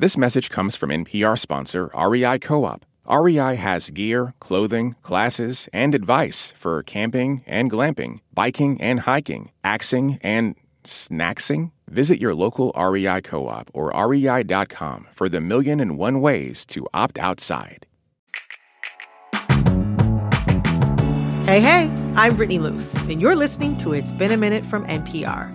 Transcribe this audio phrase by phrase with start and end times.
[0.00, 2.86] This message comes from NPR sponsor REI Co op.
[3.10, 10.20] REI has gear, clothing, classes, and advice for camping and glamping, biking and hiking, axing
[10.22, 11.72] and snacksing.
[11.88, 16.86] Visit your local REI co op or rei.com for the million and one ways to
[16.94, 17.84] opt outside.
[21.44, 25.50] Hey, hey, I'm Brittany Luce, and you're listening to It's Been a Minute from NPR,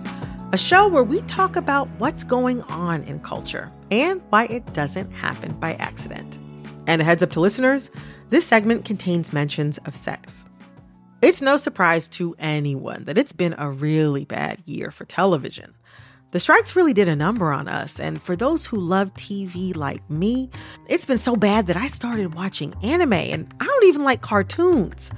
[0.52, 5.10] a show where we talk about what's going on in culture and why it doesn't
[5.12, 6.38] happen by accident.
[6.86, 7.90] And a heads up to listeners
[8.30, 10.44] this segment contains mentions of sex.
[11.22, 15.74] It's no surprise to anyone that it's been a really bad year for television.
[16.32, 20.08] The strikes really did a number on us, and for those who love TV like
[20.10, 20.50] me,
[20.88, 25.12] it's been so bad that I started watching anime, and I don't even like cartoons.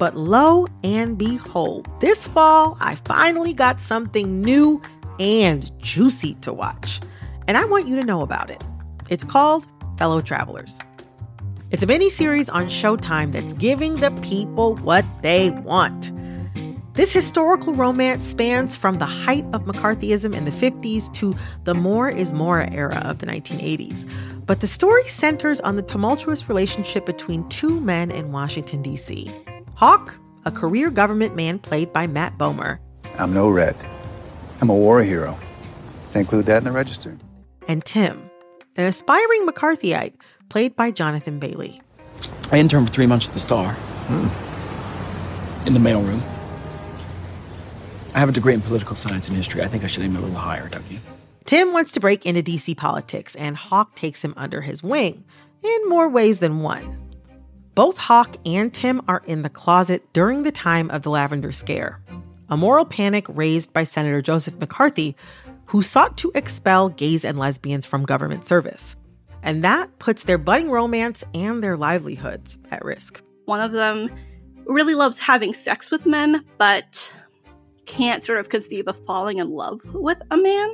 [0.00, 4.80] But lo and behold, this fall I finally got something new
[5.18, 7.00] and juicy to watch.
[7.46, 8.64] And I want you to know about it.
[9.10, 9.66] It's called
[9.98, 10.78] Fellow Travelers.
[11.70, 16.12] It's a mini series on Showtime that's giving the people what they want.
[16.94, 22.08] This historical romance spans from the height of McCarthyism in the 50s to the more
[22.08, 24.08] is more era of the 1980s.
[24.46, 29.30] But the story centers on the tumultuous relationship between two men in Washington, D.C.
[29.80, 32.80] Hawk, a career government man played by Matt Bomer.
[33.18, 33.74] I'm no red.
[34.60, 35.38] I'm a war hero.
[36.12, 37.16] They include that in the register.
[37.66, 38.28] And Tim,
[38.76, 40.12] an aspiring McCarthyite
[40.50, 41.80] played by Jonathan Bailey.
[42.52, 43.72] I interned for three months at the Star.
[43.72, 45.66] Hmm.
[45.66, 46.20] In the mailroom.
[48.14, 49.62] I have a degree in political science and history.
[49.62, 50.98] I think I should aim a little higher, don't you?
[51.46, 55.24] Tim wants to break into DC politics, and Hawk takes him under his wing
[55.62, 56.99] in more ways than one.
[57.80, 61.98] Both Hawk and Tim are in the closet during the time of the Lavender Scare,
[62.50, 65.16] a moral panic raised by Senator Joseph McCarthy,
[65.64, 68.96] who sought to expel gays and lesbians from government service.
[69.42, 73.22] And that puts their budding romance and their livelihoods at risk.
[73.46, 74.10] One of them
[74.66, 77.10] really loves having sex with men, but
[77.86, 80.70] can't sort of conceive of falling in love with a man.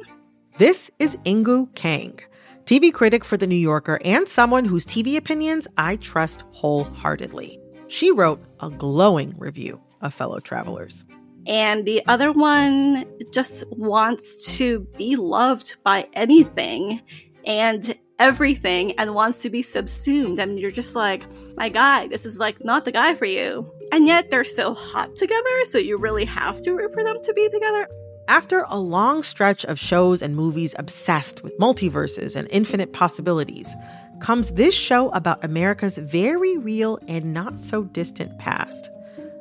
[0.59, 2.19] This is Inkoo Kang,
[2.67, 7.61] TV critic for The New Yorker and someone whose TV opinions I trust wholeheartedly.
[7.87, 11.05] She wrote a glowing review of Fellow Travelers.
[11.47, 17.03] And the other one just wants to be loved by anything
[17.47, 20.41] and everything and wants to be subsumed.
[20.41, 21.23] I mean, you're just like,
[21.57, 23.73] my guy, this is like not the guy for you.
[23.93, 27.33] And yet they're so hot together, so you really have to root for them to
[27.33, 27.87] be together.
[28.29, 33.77] After a long stretch of shows and movies obsessed with multiverses and infinite possibilities,
[34.21, 38.91] comes this show about America's very real and not so distant past.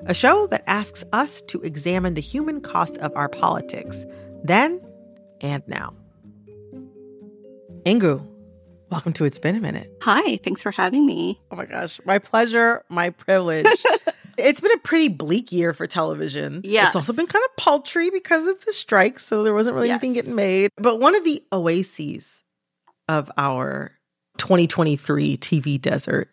[0.06, 4.06] A show that asks us to examine the human cost of our politics,
[4.44, 4.80] then
[5.42, 5.96] and now.
[7.86, 8.24] Inkoo,
[8.92, 9.92] welcome to It's Been a Minute.
[10.04, 11.42] Hi, thanks for having me.
[11.50, 13.66] Oh my gosh, my pleasure, my privilege.
[14.38, 16.62] it's been a pretty bleak year for television.
[16.64, 16.88] Yes.
[16.88, 20.14] It's also been kind of paltry because of the strikes, so there wasn't really anything
[20.14, 20.72] getting made.
[20.78, 22.44] But one of the oases
[23.08, 23.92] of our
[24.38, 26.32] 2023 TV desert,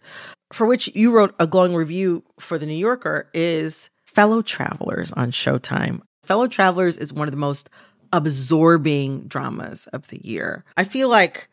[0.53, 5.31] for which you wrote a glowing review for The New Yorker, is Fellow Travelers on
[5.31, 6.01] Showtime.
[6.25, 7.71] Fellow Travelers is one of the most
[8.13, 10.65] absorbing dramas of the year.
[10.77, 11.49] I feel like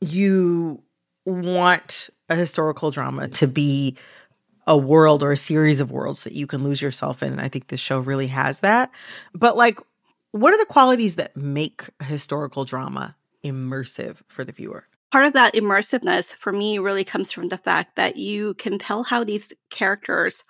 [0.00, 0.82] you
[1.24, 3.96] want a historical drama to be
[4.66, 7.32] a world or a series of worlds that you can lose yourself in.
[7.32, 8.90] And I think this show really has that.
[9.34, 9.78] But like,
[10.30, 14.86] what are the qualities that make a historical drama immersive for the viewer?
[15.10, 19.02] Part of that immersiveness for me really comes from the fact that you can tell
[19.02, 20.42] how these characters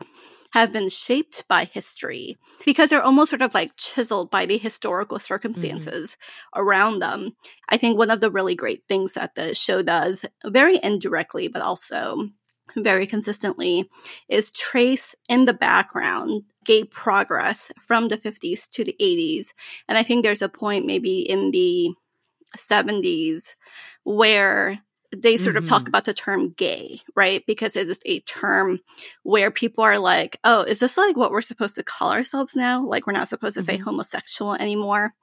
[0.53, 5.17] have been shaped by history because they're almost sort of like chiseled by the historical
[5.17, 5.25] mm-hmm.
[5.25, 6.17] circumstances
[6.55, 7.33] around them.
[7.71, 11.63] I think one of the really great things that the show does, very indirectly, but
[11.63, 12.29] also
[12.77, 13.89] very consistently,
[14.29, 19.53] is trace in the background gay progress from the 50s to the 80s.
[19.89, 21.91] And I think there's a point maybe in the
[22.57, 23.57] 70s
[24.05, 24.79] where
[25.17, 25.89] they sort of talk Mhm.
[25.89, 27.45] about the term gay, right?
[27.47, 28.81] Because it is a term
[29.25, 32.83] where people are like, oh, is this like what we're supposed to call ourselves now?
[32.85, 33.83] Like we're not supposed to say Mhm.
[33.85, 35.15] homosexual anymore.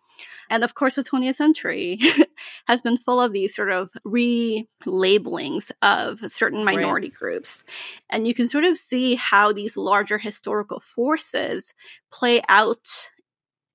[0.50, 2.00] And of course, the 20th century
[2.68, 6.75] has been full of these sort of relabelings of certain Right.
[6.75, 7.63] minority groups.
[8.10, 11.74] And you can sort of see how these larger historical forces
[12.12, 12.88] play out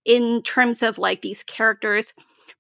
[0.05, 2.12] in terms of like these characters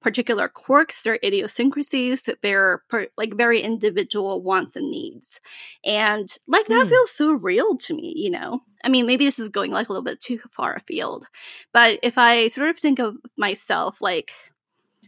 [0.04, 5.40] particular quirks their idiosyncrasies their per- like very individual wants and needs
[5.84, 6.88] and like that Hmm.
[6.90, 9.92] feels so real to me you know i mean maybe this is going like a
[9.92, 11.26] little bit too far afield
[11.72, 14.32] but if i sort of think of myself like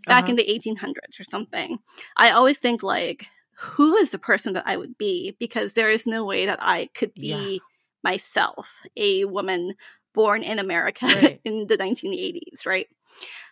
[0.06, 0.30] back Uh-huh.
[0.30, 1.78] in the 1800s or something,
[2.16, 3.28] I always think like,
[3.58, 5.36] who is the person that I would be?
[5.40, 7.66] Because there is no way that I could be Yeah.
[8.04, 9.74] myself, a woman
[10.14, 11.40] born in America Right.
[11.44, 12.86] in the 1980s, right?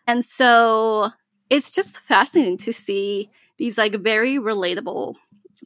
[0.07, 1.11] And so
[1.51, 5.15] it's just fascinating to see these like very relatable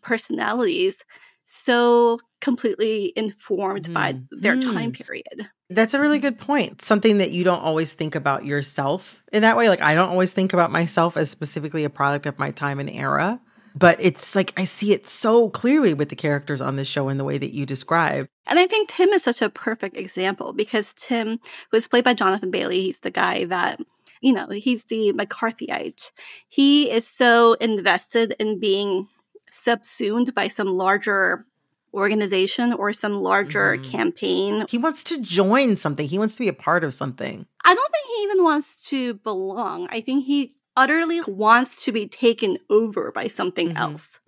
[0.03, 1.05] personalities
[1.47, 4.27] so completely informed by Mhm.
[4.31, 5.05] their time Mm.
[5.07, 5.51] period.
[5.71, 6.83] That's a really good point.
[6.83, 9.69] Something that you don't always think about yourself in that way.
[9.69, 12.89] Like, I don't always think about myself as specifically a product of my time and
[12.91, 13.41] era.
[13.75, 17.17] But it's like I see it so clearly with the characters on this show in
[17.19, 18.29] the way that you described.
[18.49, 21.39] And I think Tim is such a perfect example because Tim
[21.71, 22.81] was played by Jonathan Bailey.
[22.81, 23.79] He's the guy that,
[24.21, 26.11] you know, he's the McCarthyite.
[26.49, 29.09] He is so invested in being
[29.51, 31.47] subsumed by some larger
[31.95, 33.91] organization or some larger Mhm.
[33.91, 34.67] campaign.
[34.69, 37.47] He wants to join something, he wants to be a part of something.
[37.65, 39.89] I don't think he even wants to belong.
[39.91, 43.79] I think he utterly wants to be taken over by something Mhm.
[43.81, 44.21] else.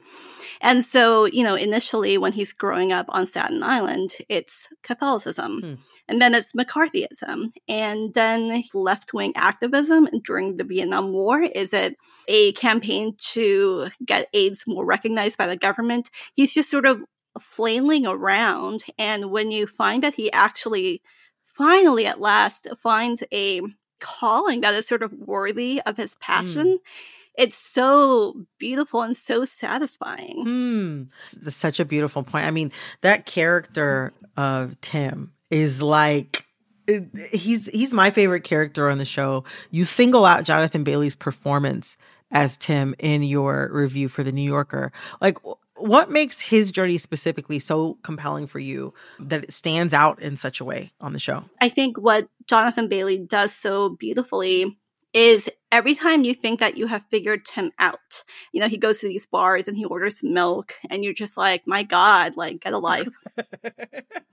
[0.60, 5.60] And so, you know, initially when he's growing up on Staten Island, it's Catholicism.
[5.60, 5.74] Hmm.
[6.08, 7.52] And then it's McCarthyism.
[7.68, 11.40] And then left wing activism during the Vietnam War.
[11.42, 11.96] Is it
[12.28, 16.10] a campaign to get AIDS more recognized by the government?
[16.34, 17.00] He's just sort of
[17.40, 18.82] flailing around.
[18.98, 21.02] And when you find that he actually
[21.42, 23.62] finally at last finds a
[24.00, 26.78] calling that is sort of worthy of his passion,
[27.36, 30.42] it's so beautiful and so satisfying.
[30.42, 31.02] Hmm.
[31.40, 32.46] That's such a beautiful point.
[32.46, 36.44] I mean, that character of Tim is like
[37.32, 39.44] he's he's my favorite character on the show.
[39.70, 41.96] You single out Jonathan Bailey's performance
[42.32, 44.92] as Tim in your review for the New Yorker.
[45.20, 45.38] Like
[45.80, 50.60] what makes his journey specifically so compelling for you that it stands out in such
[50.60, 51.44] a way on the show?
[51.60, 54.76] I think what Jonathan Bailey does so beautifully
[55.12, 59.00] is every time you think that you have figured him out, you know, he goes
[59.00, 62.72] to these bars and he orders milk, and you're just like, my God, like, get
[62.72, 63.08] a life.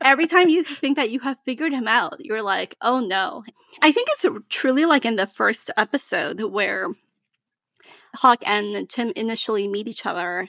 [0.02, 3.44] every time you think that you have figured him out, you're like, oh no.
[3.82, 6.90] I think it's truly like in the first episode where
[8.16, 10.48] Hawk and Tim initially meet each other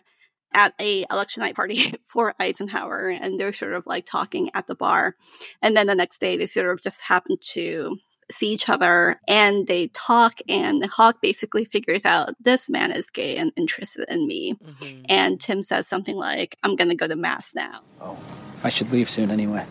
[0.54, 4.74] at a election night party for Eisenhower and they're sort of like talking at the
[4.74, 5.14] bar
[5.60, 7.98] and then the next day they sort of just happen to
[8.30, 13.36] see each other and they talk and Hawk basically figures out this man is gay
[13.36, 15.04] and interested in me mm-hmm.
[15.08, 18.18] and Tim says something like I'm going to go to mass now Oh.
[18.64, 19.64] I should leave soon anyway.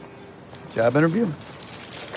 [0.74, 1.26] Job interview?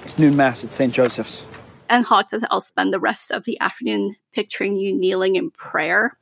[0.05, 0.93] It's noon mass at St.
[0.93, 1.43] Joseph's.
[1.89, 6.17] and Hawk says I'll spend the rest of the afternoon picturing you kneeling in prayer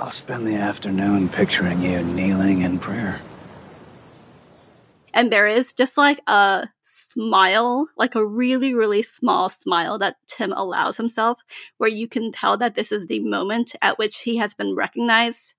[0.00, 3.20] I'll spend the afternoon picturing you kneeling in prayer.
[5.14, 10.52] And there is just like a smile, like a really, really small smile that Tim
[10.52, 11.40] allows himself,
[11.78, 15.54] where you can tell that this is the moment at which he has been recognized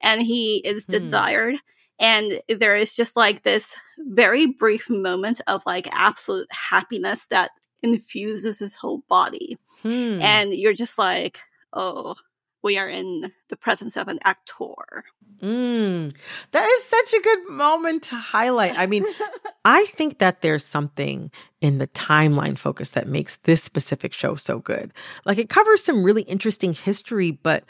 [0.00, 0.92] and he is Hmm.
[0.92, 1.56] desired.
[2.00, 7.50] And there is just like this very brief moment of like absolute happiness that
[7.82, 9.58] infuses his whole body.
[9.82, 10.20] Hmm.
[10.22, 11.40] And you're just like,
[11.72, 12.14] oh,
[12.62, 15.04] we are in the presence of an actor.
[15.40, 16.14] Mm,
[16.50, 18.78] that is such a good moment to highlight.
[18.78, 19.04] I mean,
[19.64, 24.58] I think that there's something in the timeline focus that makes this specific show so
[24.58, 24.92] good.
[25.24, 27.64] Like it covers some really interesting history, but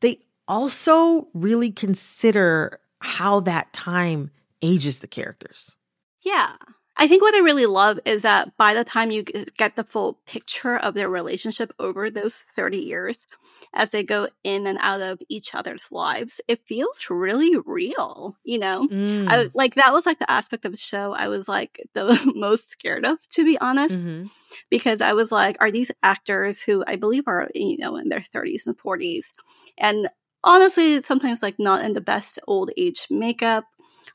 [0.00, 0.18] they
[0.48, 4.30] also really consider how that time
[4.62, 5.76] ages the characters.
[6.22, 6.54] Yeah.
[7.02, 10.20] I think what I really love is that by the time you get the full
[10.24, 13.26] picture of their relationship over those 30 years,
[13.74, 18.56] as they go in and out of each other's lives, it feels really real, you
[18.60, 18.86] know?
[18.86, 19.24] Mm.
[19.28, 22.70] I, like that was like the aspect of the show I was like the most
[22.70, 24.30] scared of, to be honest, Mhm.
[24.70, 28.24] because I was like, are these actors who I believe are, you know, in their
[28.32, 29.32] 30s and 40s,
[29.76, 30.08] and
[30.44, 33.64] honestly, sometimes like not in the best old age makeup,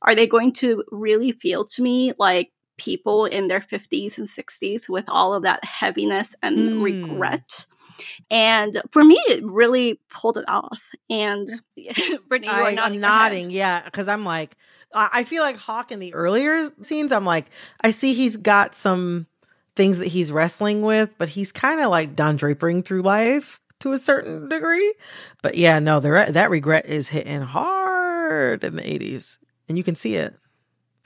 [0.04, 4.90] are they going to really feel to me like people in their 50s and 60s
[4.90, 6.82] with all of that heaviness and Hmm.
[6.82, 7.66] regret?
[8.30, 10.88] And for me, it really pulled it off.
[11.10, 11.62] And
[12.28, 14.56] Brittany, I, nodding am nodding, yeah, because I'm like,
[14.94, 17.12] I I feel like Hawk in the earlier scenes.
[17.12, 17.48] I'm like,
[17.82, 19.28] I see he's got some
[19.76, 23.94] things that he's wrestling with, but he's kind of like Don Drapering through life to
[23.94, 24.94] a certain degree.
[25.42, 29.38] But yeah, no, the re- that regret is hitting hard in the 80s,
[29.70, 30.36] and you can see it.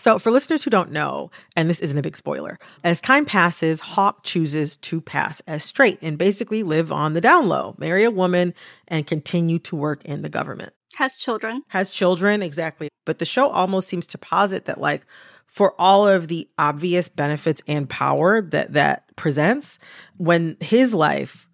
[0.01, 3.81] So, for listeners who don't know, and this isn't a big spoiler, as time passes,
[3.81, 8.09] Hawk chooses to pass as straight and basically live on the down low, marry a
[8.09, 8.55] woman,
[8.87, 11.61] and continue to work in the government Has children.
[11.67, 15.05] has children exactly but the show almost seems to posit that like
[15.45, 19.77] for all of the obvious benefits and power that that presents
[20.17, 21.47] when his life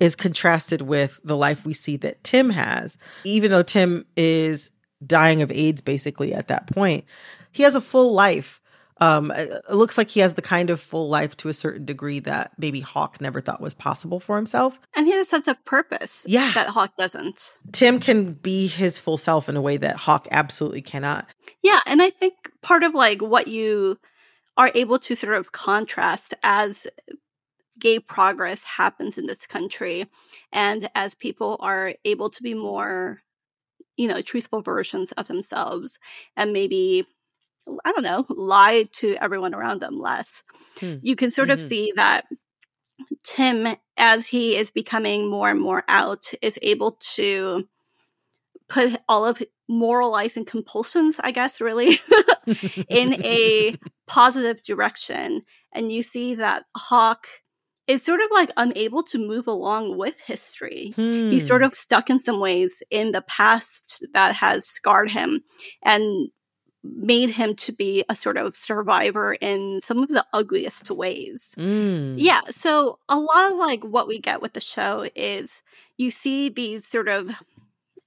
[0.00, 2.96] is contrasted with the life we see that Tim has.
[3.24, 4.70] Even though Tim is
[5.06, 7.04] dying of AIDS basically at that point,
[7.52, 8.60] he has a full life.
[9.02, 12.18] Um, it looks like he has the kind of full life to a certain degree
[12.20, 14.78] that maybe Hawk never thought was possible for himself.
[14.94, 16.52] And he has a sense of purpose Yeah.
[16.54, 17.56] that Hawk doesn't.
[17.72, 21.26] Tim can be his full self in a way that Hawk absolutely cannot.
[21.62, 23.98] Yeah, and I think part of like what you
[24.58, 26.86] are able to sort of contrast as
[27.78, 30.06] gay progress happens in this country
[30.52, 33.22] and as people are able to be more
[33.96, 35.98] you know truthful versions of themselves
[36.36, 37.06] and maybe
[37.84, 40.42] i don't know lie to everyone around them less.
[40.78, 40.96] Hmm.
[41.02, 41.68] you can sort of Mhm.
[41.68, 42.26] see that
[43.22, 47.66] tim as he is becoming more and more out is able to
[48.68, 51.98] put all of moralizing compulsions i guess really
[52.88, 53.76] in a
[54.06, 55.42] positive direction.
[55.72, 57.26] And you see that hawk
[57.86, 60.92] is sort of like unable to move along with history.
[60.96, 65.42] He's sort of stuck in some ways in the past that has scarred him.
[65.84, 66.28] And
[66.82, 72.14] made him to be a sort of survivor in some of the ugliest ways Mm.
[72.16, 75.62] yeah so a lot of like what we get with the show is
[75.98, 77.30] you see these sort of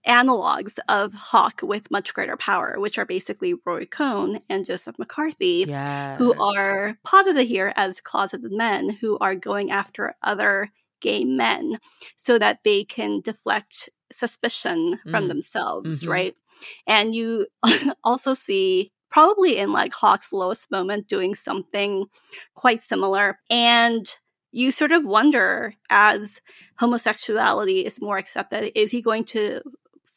[0.07, 5.63] analogs of hawk with much greater power which are basically roy cohn and joseph mccarthy
[5.67, 6.17] Yes.
[6.19, 11.77] who are posited here as closeted men who are going after other gay men
[12.17, 15.29] so that they can deflect suspicion from Mm.
[15.29, 16.09] themselves Mhm.
[16.09, 16.35] right
[16.87, 17.47] and you
[18.03, 22.05] also see probably in like hawk's lowest moment doing something
[22.55, 24.15] quite similar and
[24.51, 26.41] you sort of wonder as
[26.79, 29.61] homosexuality is more accepted is he going to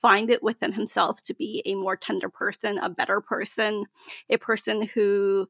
[0.02, 3.84] find it within himself to be a more tender person a better person
[4.30, 5.48] a person who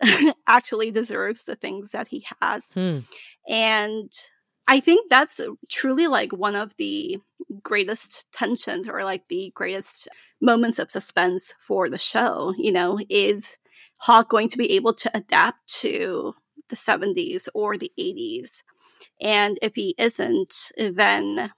[0.46, 2.98] actually deserves the things that he has Hmm.
[3.48, 4.12] and
[4.68, 7.18] i think that's truly like one of the
[7.62, 10.08] greatest tensions or like the greatest
[10.40, 13.56] moments of suspense for the show you know is
[14.00, 16.34] hawk going to be able to adapt to
[16.68, 18.62] the 70s or the 80s
[19.20, 21.50] and if he isn't then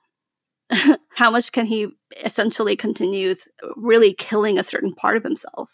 [1.14, 1.88] how much can he
[2.24, 5.70] essentially continues really killing a certain part of himself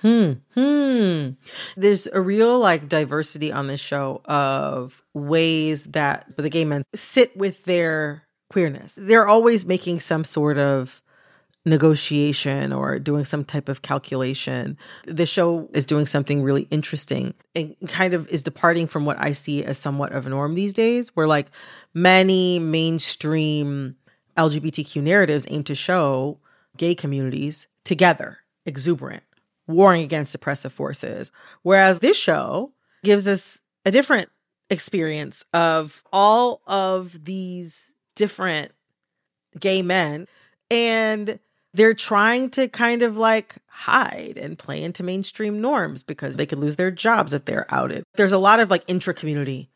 [0.00, 0.32] Hmm.
[0.54, 1.30] Hmm.
[1.76, 7.36] There's a real like diversity on this show of ways that the gay men sit
[7.36, 8.98] with their queerness.
[9.00, 11.02] They're always making some sort of
[11.64, 14.78] negotiation or doing some type of calculation.
[15.06, 19.32] The show is doing something really interesting and kind of is departing from what I
[19.32, 21.48] see as somewhat of a norm these days, where like
[21.92, 23.96] many mainstream
[24.36, 26.38] LGBTQ narratives aim to show
[26.76, 29.22] gay communities together, exuberant,
[29.66, 31.30] warring against oppressive forces.
[31.62, 32.72] Whereas this show
[33.04, 34.30] gives us a different
[34.70, 37.89] experience of all of these
[38.20, 38.70] different
[39.58, 40.28] gay men
[40.70, 41.38] and
[41.72, 46.58] they're trying to kind of like hide and play into mainstream norms because they could
[46.58, 48.04] lose their jobs if they're outed.
[48.16, 49.70] There's a lot of like intra community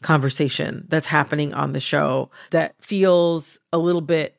[0.00, 4.36] conversation that's happening on the show that feels a little bit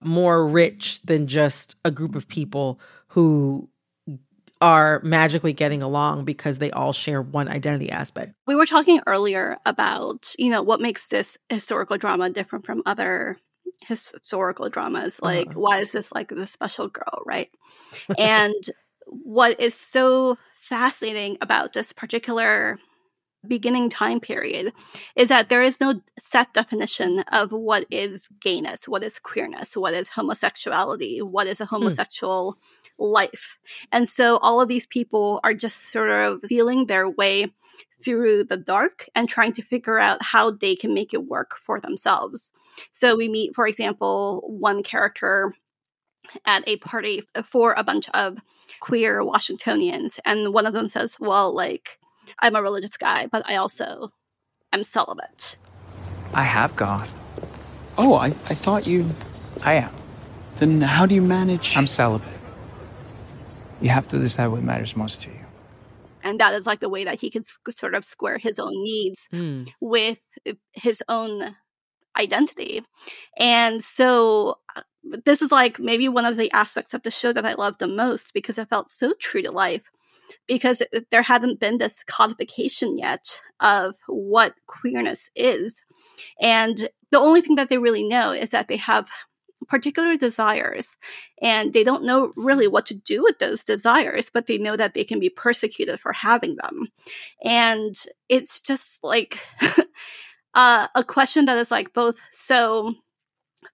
[0.00, 2.78] more rich than just a group of people
[3.08, 3.68] who
[4.62, 8.32] are magically getting along because they all share one identity aspect.
[8.46, 13.36] we were talking earlier about you know what makes this historical drama different from other
[13.82, 15.60] historical dramas like Uh-huh.
[15.60, 17.50] why is this like the special girl right
[18.18, 18.54] and
[19.06, 22.78] what is so fascinating about this particular
[23.46, 24.72] beginning time period
[25.16, 29.94] is that there is no set definition of what is gayness what is queerness what
[29.94, 31.76] is homosexuality what is a hmm.
[31.76, 32.56] homosexual
[32.98, 33.58] life
[33.90, 37.50] and so all of these people are just sort of feeling their way
[38.04, 41.80] through the dark and trying to figure out how they can make it work for
[41.80, 42.52] themselves.
[42.90, 45.54] So we meet, for example, one character
[46.46, 48.38] at a party for a bunch of
[48.80, 51.98] queer Washingtonians, and one of them says, Well, like,
[52.40, 54.10] I'm a religious guy, but I also
[54.72, 55.56] am celibate.
[56.34, 57.08] I have God.
[57.98, 59.08] Oh, I, I thought you.
[59.62, 59.92] I am.
[60.56, 61.76] Then how do you manage?
[61.76, 62.28] I'm celibate.
[63.80, 65.36] You have to decide what matters most to you.
[66.24, 68.72] And that is like the way that he can sc- sort of square his own
[68.74, 69.64] needs Hmm.
[69.80, 70.20] with
[70.72, 71.56] his own
[72.16, 72.82] identity.
[73.38, 74.82] And so uh,
[75.24, 77.88] this is like maybe one of the aspects of the show that I love the
[77.88, 79.90] most because it felt so true to life
[80.46, 85.82] because there hadn't been this codification yet of what queerness is.
[86.40, 89.08] And the only thing that they really know is that they have
[89.68, 90.96] particular desires
[91.40, 94.94] and they don't know really what to do with those desires but they know that
[94.94, 96.88] they can be persecuted for having them
[97.44, 97.94] and
[98.28, 99.46] it's just like
[100.54, 102.92] uh, a question that is like both so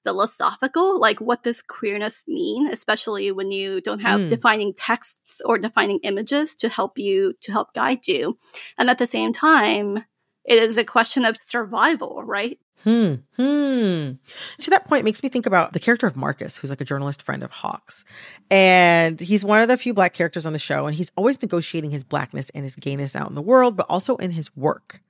[0.09, 4.29] philosophical, like what does queerness mean, especially when you don't have Mm.
[4.29, 8.39] defining texts or defining images to help you to help guide you.
[8.79, 9.99] And at the same time,
[10.45, 12.59] it is a question of survival, right?
[12.85, 13.15] Hmm.
[13.37, 14.13] Hmm.
[14.61, 16.85] To that point, it makes me think about the character of Marcus, who's like a
[16.87, 18.05] journalist friend of Hawks.
[18.51, 21.91] And he's one of the few black characters on the show, and he's always negotiating
[21.91, 25.03] his blackness and his gayness out in the world, but also in his work.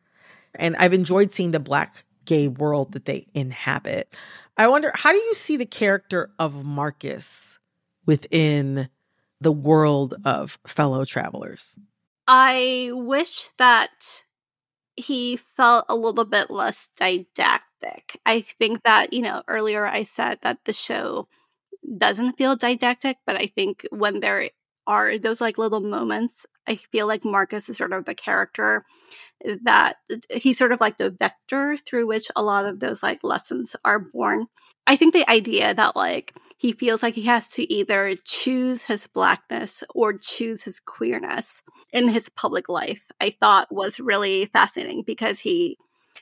[0.54, 4.14] And I've enjoyed seeing the black gay world that they inhabit.
[4.58, 7.58] I wonder, how do you see the character of Marcus
[8.04, 8.90] within
[9.40, 11.78] the world of fellow travelers?
[12.26, 14.22] I wish that
[14.96, 18.20] he felt a little bit less didactic.
[18.26, 21.28] I think that, you know, earlier I said that the show
[21.96, 24.50] doesn't feel didactic, but I think when there
[24.86, 28.84] are those like little moments, I feel like Marcus is sort of the character
[29.62, 29.96] that
[30.30, 33.98] he's sort of like the vector through which a lot of those like lessons are
[33.98, 34.46] born.
[34.86, 39.06] I think the idea that like he feels like he has to either choose his
[39.06, 45.40] blackness or choose his queerness in his public life, I thought was really fascinating because
[45.40, 45.76] he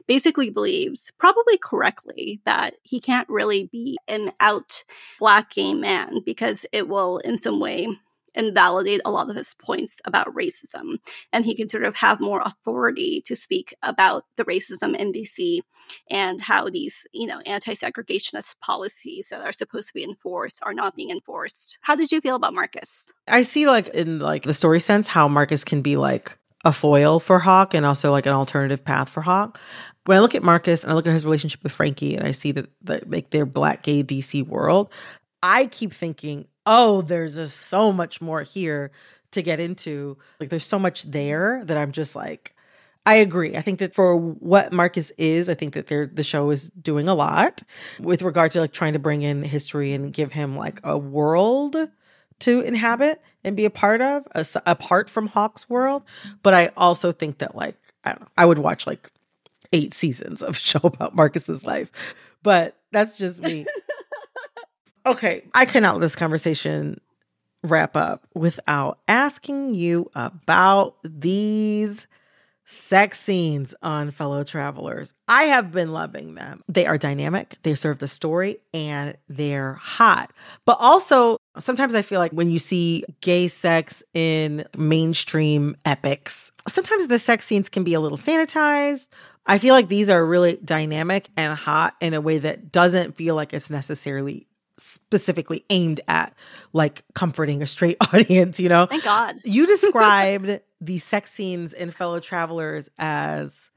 [0.07, 4.85] basically believes, probably correctly, that he can't really be an out
[5.19, 7.89] black gay man because it will in some way
[8.37, 10.99] invalidate a lot of his points about racism.
[11.33, 15.61] And he can sort of have more authority to speak about the racism in DC
[16.11, 20.97] and how these, you know, anti-segregationist policies that are supposed to be enforced are not
[20.97, 21.79] being enforced.
[21.81, 23.13] How did you feel about Marcus?
[23.29, 27.21] I see like in like the story sense how Marcus can be like a foil
[27.21, 29.59] for Hawk and also like an alternative path for Hawk.
[30.05, 32.33] When I look at Marcus and I look at his relationship with Frankie and I
[32.33, 34.93] see that, that like their black gay DC world,
[35.43, 38.91] I keep thinking, oh, there's just so much more here
[39.31, 40.17] to get into.
[40.41, 42.55] Like there's so much there that I'm just like,
[43.07, 43.57] I agree.
[43.57, 47.15] I think that for what Marcus is, I think that the show is doing a
[47.15, 47.63] lot
[48.01, 51.77] with regard to like trying to bring in history and give him like a world
[52.41, 56.03] to inhabit and be a part of, as- apart from Hawk's world.
[56.43, 59.13] But I also think that like I don't know, I would watch like
[59.73, 61.93] eight seasons of a show about Marcus's life,
[62.43, 63.67] but that's just me.
[65.07, 67.01] okay, I cannot let this conversation
[67.63, 72.07] wrap up without asking you about these
[72.67, 75.15] sex scenes on fellow travelers.
[75.29, 76.65] I have been loving them.
[76.69, 80.33] They are dynamic, they serve the story, and they're hot.
[80.65, 87.07] But also, sometimes I feel like when you see gay sex in mainstream epics, sometimes
[87.07, 89.09] the sex scenes can be a little sanitized.
[89.47, 93.37] I feel like these are really dynamic and hot in a way that doesn't feel
[93.37, 96.35] like it's necessarily specifically aimed at
[96.73, 98.87] like comforting a straight audience, you know?
[98.87, 99.37] Thank God.
[99.45, 103.71] You described the sex scenes in Fellow Travelers as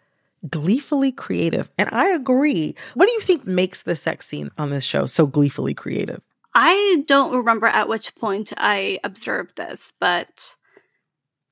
[0.50, 1.70] gleefully creative.
[1.78, 2.76] And I agree.
[2.94, 6.22] What do you think makes the sex scene on this show so gleefully creative?
[6.56, 10.56] I don't remember at which point I observed this, but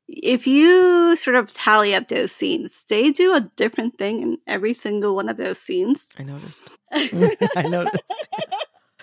[0.08, 4.74] if you sort of tally up those scenes, they do a different thing in every
[4.74, 6.14] single one of those scenes.
[6.18, 6.64] I noticed.
[6.92, 8.04] I noticed.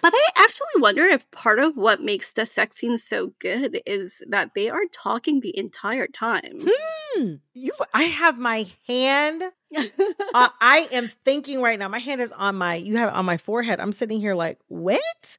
[0.05, 4.23] But I actually wonder if part of what makes the sex scenes so good is
[4.29, 6.69] that they are talking the entire time.
[6.69, 7.37] Hmm.
[7.55, 11.89] You I have my hand uh, I am thinking right now.
[11.89, 13.81] My hand is on my you have on my forehead.
[13.81, 15.39] I'm sitting here like, "What?"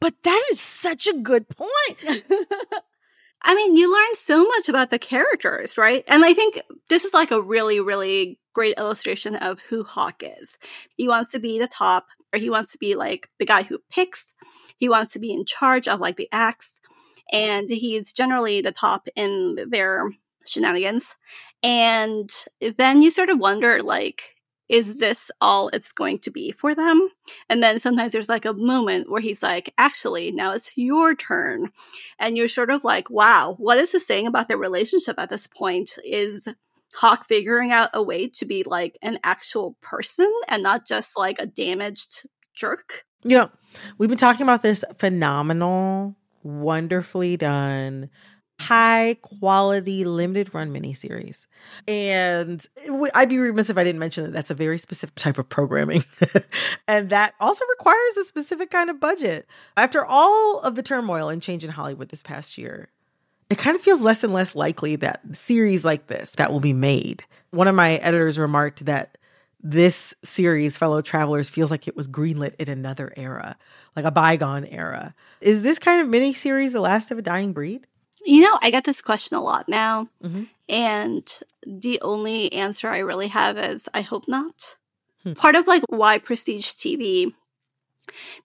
[0.00, 1.68] But that is such a good point.
[3.42, 6.04] I mean, you learn so much about the characters, right?
[6.08, 10.58] And I think this is like a really, really great illustration of who Hawk is.
[10.96, 13.78] He wants to be the top, or he wants to be like the guy who
[13.90, 14.34] picks.
[14.76, 16.80] He wants to be in charge of like the acts,
[17.32, 20.10] and he's generally the top in their
[20.44, 21.16] shenanigans.
[21.62, 22.30] And
[22.76, 24.34] then you sort of wonder, like,
[24.68, 27.08] is this all it's going to be for them?
[27.48, 31.70] And then sometimes there's like a moment where he's like, actually, now it's your turn.
[32.18, 35.46] And you're sort of like, wow, what is this saying about their relationship at this
[35.46, 35.96] point?
[36.04, 36.48] Is
[36.94, 41.38] Hawk figuring out a way to be like an actual person and not just like
[41.38, 43.04] a damaged jerk?
[43.22, 43.50] You know,
[43.98, 48.08] we've been talking about this phenomenal, wonderfully done,
[48.60, 51.46] high quality, limited run miniseries.
[51.86, 52.64] And
[53.14, 56.04] I'd be remiss if I didn't mention that that's a very specific type of programming.
[56.88, 59.46] and that also requires a specific kind of budget.
[59.76, 62.88] After all of the turmoil and change in Hollywood this past year,
[63.50, 66.72] it kind of feels less and less likely that series like this that will be
[66.72, 67.24] made.
[67.50, 69.18] One of my editors remarked that
[69.62, 73.56] this series, Fellow Travelers, feels like it was greenlit in another era,
[73.96, 75.14] like a bygone era.
[75.40, 77.86] Is this kind of mini series the last of a dying breed?
[78.24, 80.08] You know, I get this question a lot now.
[80.22, 80.48] Mhm.
[80.68, 84.76] And the only answer I really have is I hope not.
[85.34, 87.32] Part of like why prestige TV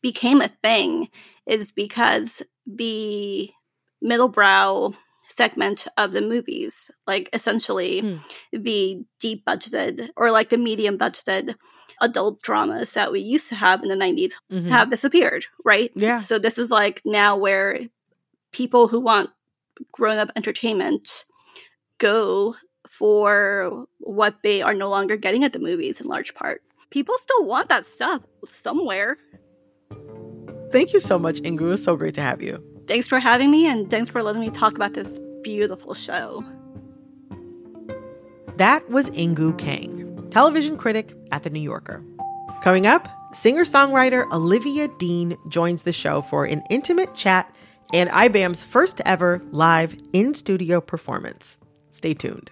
[0.01, 1.09] became a thing
[1.45, 3.51] is because the
[4.03, 4.95] middlebrow
[5.27, 8.17] segment of the movies, like essentially Hmm.
[8.51, 11.55] the deep budgeted or like the medium budgeted
[12.01, 14.69] adult dramas that we used to have in the 90s Mhm.
[14.69, 15.91] have disappeared, right?
[15.95, 16.19] Yeah.
[16.19, 17.79] So this is like now where
[18.51, 19.29] people who want
[19.91, 21.25] grown up entertainment
[21.97, 22.55] go
[22.89, 26.61] for what they are no longer getting at the movies in large part.
[26.89, 29.17] People still want that stuff somewhere.
[30.71, 31.61] Thank you so much, Inkoo.
[31.61, 32.61] It was so great to have you.
[32.91, 36.43] Thanks for having me and thanks for letting me talk about this beautiful show.
[38.57, 42.03] That was Inkoo Kang, television critic at The New Yorker.
[42.61, 47.55] Coming up, singer songwriter Olivia Dean joins the show for an intimate chat
[47.93, 51.59] and IBAM's first ever live in studio performance.
[51.91, 52.51] Stay tuned.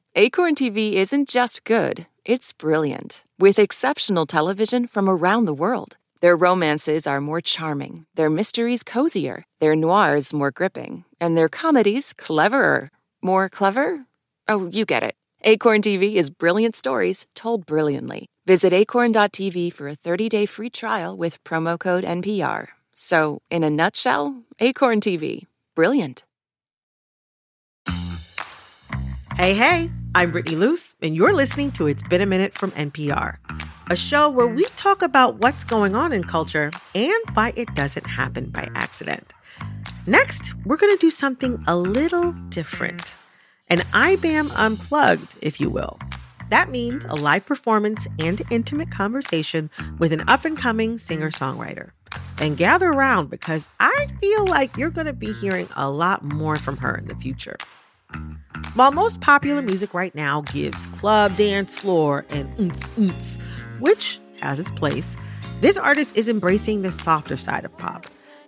[0.13, 3.23] Acorn TV isn't just good, it's brilliant.
[3.39, 5.95] With exceptional television from around the world.
[6.19, 12.11] Their romances are more charming, their mysteries cozier, their noirs more gripping, and their comedies
[12.11, 12.89] cleverer.
[13.21, 14.05] More clever?
[14.49, 15.13] Oh, you get it.
[15.43, 18.27] Acorn TV is brilliant stories told brilliantly.
[18.45, 22.67] Visit acorn.tv for a 30 day free trial with promo code NPR.
[22.93, 25.45] So, in a nutshell, Acorn TV.
[25.73, 26.25] Brilliant.
[29.37, 33.37] Hey, hey, I'm Brittany Luce, and you're listening to It's Been a Minute from NPR,
[33.89, 38.05] a show where we talk about what's going on in culture and why it doesn't
[38.05, 39.31] happen by accident.
[40.05, 43.15] Next, we're going to do something a little different
[43.69, 45.97] an IBAM unplugged, if you will.
[46.49, 51.91] That means a live performance and intimate conversation with an up and coming singer songwriter.
[52.41, 56.57] And gather around because I feel like you're going to be hearing a lot more
[56.57, 57.55] from her in the future.
[58.75, 63.37] While most popular music right now gives club, dance floor, and oonts oonts,
[63.79, 65.17] which has its place,
[65.59, 68.07] this artist is embracing the softer side of pop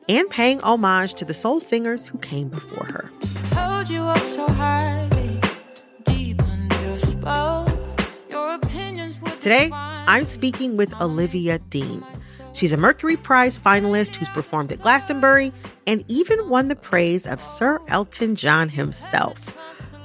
[0.10, 3.12] and paying homage to the soul singers who came before her.
[3.54, 5.39] Hold you up so highly,
[6.06, 7.67] deep your.
[8.30, 12.04] Your opinions Today, I'm speaking with Olivia Dean.
[12.54, 15.52] She's a Mercury Prize finalist who's performed at Glastonbury
[15.88, 19.58] and even won the praise of Sir Elton John himself.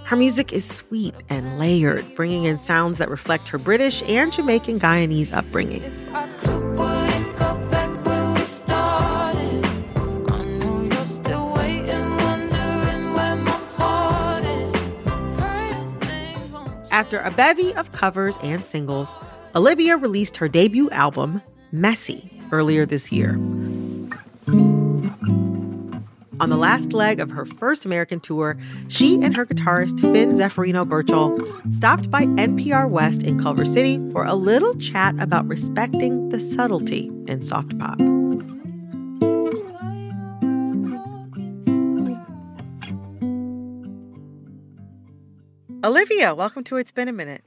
[0.05, 4.81] Her music is sweet and layered, bringing in sounds that reflect her British and Jamaican
[4.81, 5.83] Guyanese upbringing.
[5.83, 9.67] If I could, would it go back where we started?
[10.31, 14.73] I know you're still waiting, wondering where my heart is.
[15.37, 19.15] Praying things won't After a bevy of covers and singles,
[19.55, 23.39] Olivia released her debut album, Messy, earlier this year.
[26.41, 28.57] On the last leg of her first American tour,
[28.87, 31.37] she and her guitarist Finn Zeffirino Burchell
[31.73, 37.11] stopped by NPR West in Culver City for a little chat about respecting the subtlety
[37.27, 37.99] in soft pop.
[45.85, 47.45] Olivia, welcome to It's Been a Minute.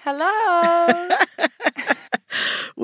[0.00, 1.08] Hello.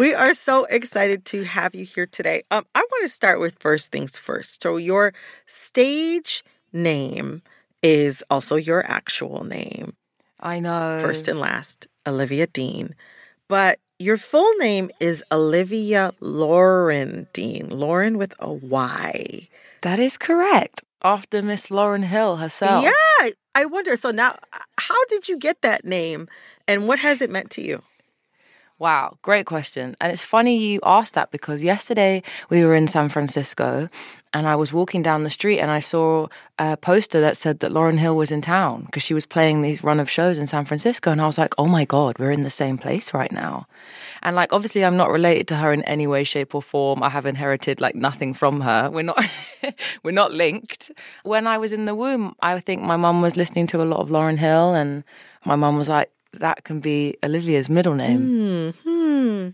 [0.01, 2.43] we are so excited to have you here today.
[2.51, 4.63] Um, I want to start with first things first.
[4.63, 5.13] So, your
[5.45, 7.43] stage name
[7.83, 9.93] is also your actual name,
[10.41, 10.99] I know.
[11.03, 12.95] first and last, Olivia Dean.
[13.47, 19.49] But your full name is Olivia Lauryn Dean, Lauryn with a Y.
[19.83, 20.83] That is correct.
[21.03, 22.85] After Miss Lauryn Hill herself.
[22.85, 23.97] Yeah, I wonder.
[23.97, 24.37] So, now
[24.79, 26.27] how did you get that name
[26.67, 27.83] and what has it meant to you?
[28.81, 29.95] Wow, great question.
[30.01, 33.91] And it's funny you asked that because yesterday we were in San Francisco
[34.33, 37.73] and I was walking down the street and I saw a poster that said that
[37.73, 40.65] Lauryn Hill was in town because she was playing these run of shows in San
[40.65, 41.13] Francisco.
[41.13, 43.67] And I was like, oh my God, we're in the same place right now.
[44.23, 47.03] And like, obviously, I'm not related to her in any way, shape, or form.
[47.03, 48.89] I have inherited like nothing from her.
[48.89, 49.23] We're not,
[50.03, 50.91] we're not linked.
[51.23, 54.01] When I was in the womb, I think my mum was listening to a lot
[54.01, 55.05] of Lauryn Hill and
[55.45, 58.73] my mum was like, that can be Olivia's middle name.
[58.85, 59.49] Hmm.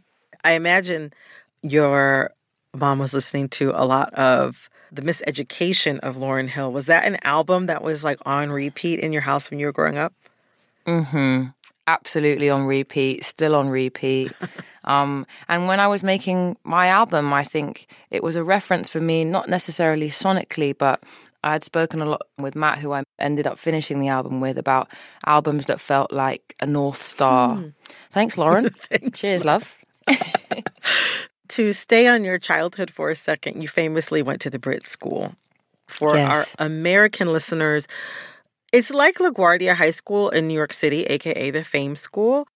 [0.45, 1.13] I imagine
[1.63, 2.31] your
[2.75, 6.73] mom was listening to a lot of the miseducation of Lauryn Hill.
[6.73, 9.73] Was that an album that was like on repeat in your house when you were
[9.73, 10.13] growing up?
[10.87, 11.47] Mm-hmm.
[11.89, 14.33] Absolutely on repeat, still on repeat.
[14.85, 19.01] um, and when I was making my album, I think it was a reference for
[19.01, 21.03] me, not necessarily sonically, but
[21.47, 24.59] I had spoken a lot with Matt, who I ended up finishing the album with,
[24.59, 24.89] about
[25.25, 27.57] albums that felt like a North Star.
[27.57, 27.69] Hmm.
[28.11, 28.75] Thanks, Lauryn.
[29.15, 29.71] Cheers, love.
[31.51, 35.35] To stay on your childhood for a second, you famously went to the Brit School.
[35.87, 36.57] For Yes.
[36.59, 37.87] our American listeners,
[38.73, 42.49] it's like LaGuardia High School in New York City, aka the Fame School.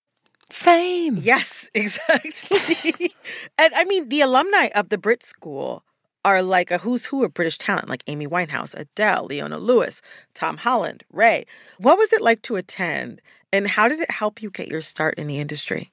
[0.51, 1.17] Fame.
[1.23, 3.15] Yes, exactly.
[3.57, 5.85] and I mean, the alumni of the Brit School
[6.25, 10.03] are like a who's who of British talent, like Amy Winehouse, Adele, Leona Lewis,
[10.35, 11.47] Tom Holland, Raye.
[11.79, 15.15] What was it like to attend, and how did it help you get your start
[15.17, 15.93] in the industry?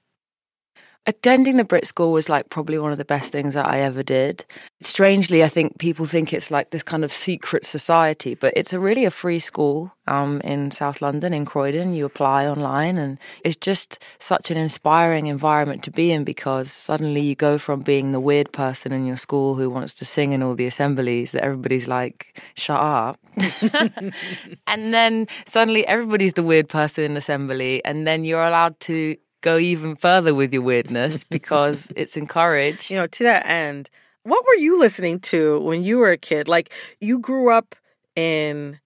[1.09, 4.03] Attending the Brit School was like probably one of the best things that I ever
[4.03, 4.43] did.
[4.81, 8.79] Strangely, I think people think it's like this kind of secret society, but it's a
[8.79, 11.93] really a free school um, in South London, in Croydon.
[11.93, 17.21] You apply online, and it's just such an inspiring environment to be in because suddenly
[17.21, 20.43] you go from being the weird person in your school who wants to sing in
[20.43, 23.17] all the assemblies that everybody's like, shut up.
[24.67, 29.15] and then suddenly everybody's the weird person in assembly, and then you're allowed to
[29.47, 32.91] go even further with your weirdness because it's encouraged.
[32.91, 33.89] You know, to that end,
[34.23, 36.47] what were you listening to when you were a kid?
[36.47, 37.75] Like, you grew up
[38.15, 38.79] in,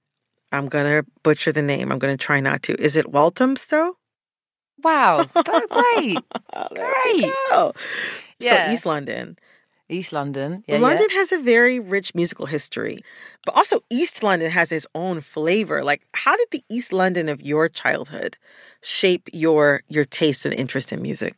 [0.51, 2.79] I'm going to butcher the name, I'm going to try not to.
[2.79, 3.97] Is it Walthamstow?
[4.83, 6.17] Wow, that's great.
[6.73, 7.31] Great.
[8.39, 8.65] Yeah.
[8.65, 9.37] So East London.
[9.91, 10.63] East London.
[10.67, 11.17] Yeah, London yeah.
[11.17, 12.99] has a very rich musical history,
[13.45, 15.83] but also East London has its own flavor.
[15.83, 18.37] Like, how did the East London of your childhood
[18.81, 21.35] shape your your taste and interest in music?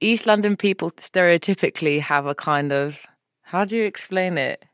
[0.00, 3.04] East London people stereotypically have a kind of
[3.42, 4.64] how do you explain it?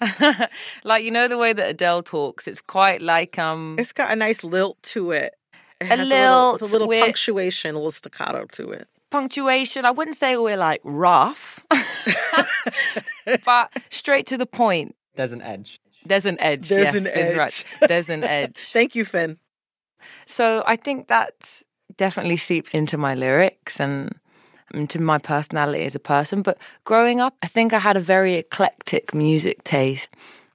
[0.84, 4.16] like you know the way that Adele talks, it's quite like um It's got a
[4.16, 5.34] nice lilt to it.
[5.80, 8.88] It A has a little, with a little with- punctuation, a little staccato to it.
[9.14, 9.84] Punctuation.
[9.84, 11.64] I wouldn't say we're like rough,
[13.44, 14.96] but straight to the point.
[15.14, 15.80] There's an edge.
[16.04, 16.68] There's an edge.
[16.68, 17.64] There's yes, an Finn's right.
[17.80, 17.88] edge.
[17.88, 18.58] There's an edge.
[18.72, 19.38] Thank you, Finn.
[20.26, 21.62] So I think that
[21.96, 24.18] definitely seeps into my lyrics and
[24.74, 26.42] into my personality as a person.
[26.42, 30.10] But growing up, I think I had a very eclectic music taste,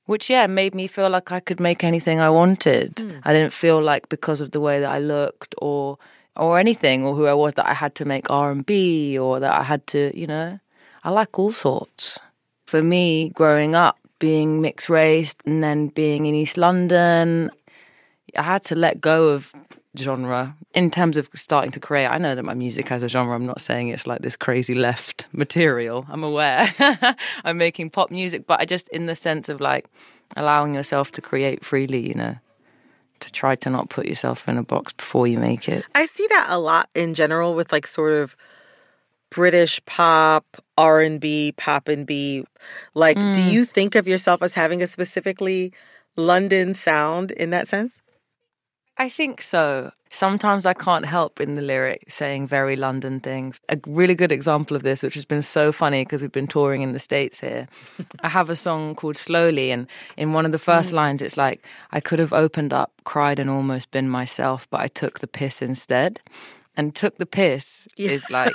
[0.05, 2.99] which, yeah, made me feel like I could make anything I wanted.
[2.99, 3.19] Hmm.
[3.23, 5.97] I didn't feel like because of the way that I looked or
[6.35, 9.63] or anything or who I was that I had to make R&B or that I
[9.63, 10.59] had to, you know,
[11.03, 12.19] I like all sorts.
[12.65, 17.49] For me, growing up, being mixed race and then being in East London,
[18.37, 19.53] I had to let go of
[19.97, 22.07] genre in terms of starting to create.
[22.07, 23.35] I know that my music has a genre.
[23.35, 26.05] I'm not saying it's like this crazy left material.
[26.09, 26.73] I'm aware
[27.43, 29.87] I'm making pop music, but I just in the sense of like
[30.35, 32.35] allowing yourself to create freely, you know,
[33.21, 35.85] to try to not put yourself in a box before you make it.
[35.95, 38.35] I see that a lot in general with like sort of
[39.29, 40.45] British pop,
[40.77, 42.43] R and B, pop and B.
[42.95, 43.51] Like, do Mm.
[43.51, 45.71] you think of yourself as having a specifically
[46.15, 48.01] London sound in that sense?
[48.99, 49.93] I think so.
[50.11, 53.61] Sometimes I can't help in the lyric saying very London things.
[53.69, 56.81] A really good example of this, which has been so funny because we've been touring
[56.81, 57.69] in the States here.
[58.19, 60.93] I have a song called Slowly, and in one of the first mm.
[60.95, 64.89] lines, it's like, I could have opened up, cried, and almost been myself, but I
[64.89, 66.19] took the piss instead.
[66.79, 68.53] And took the piss is like,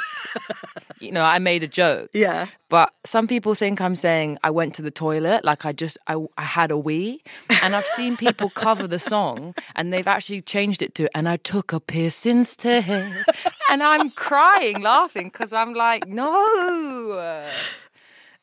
[0.99, 2.09] you know, I made a joke.
[2.15, 2.47] Yeah.
[2.71, 6.17] But some people think I'm saying I went to the toilet, like I just I,
[6.39, 7.23] I had a wee,
[7.63, 11.37] and I've seen people cover the song and they've actually changed it to and I
[11.37, 13.27] took a piss instead,
[13.71, 16.33] and I'm crying laughing because I'm like no.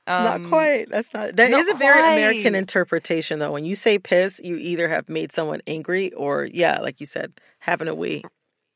[0.08, 0.89] not Um, quite.
[0.89, 1.36] That's not.
[1.38, 3.52] That is not a very American interpretation, though.
[3.52, 7.34] When you say piss, you either have made someone angry or, yeah, like you said,
[7.60, 8.24] having a wee.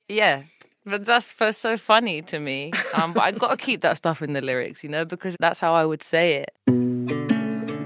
[0.07, 0.43] Yeah.
[0.85, 2.71] But that's so funny to me.
[2.93, 5.57] Um, but I got to keep that stuff in the lyrics, you know, because that's
[5.59, 6.51] how I would say it.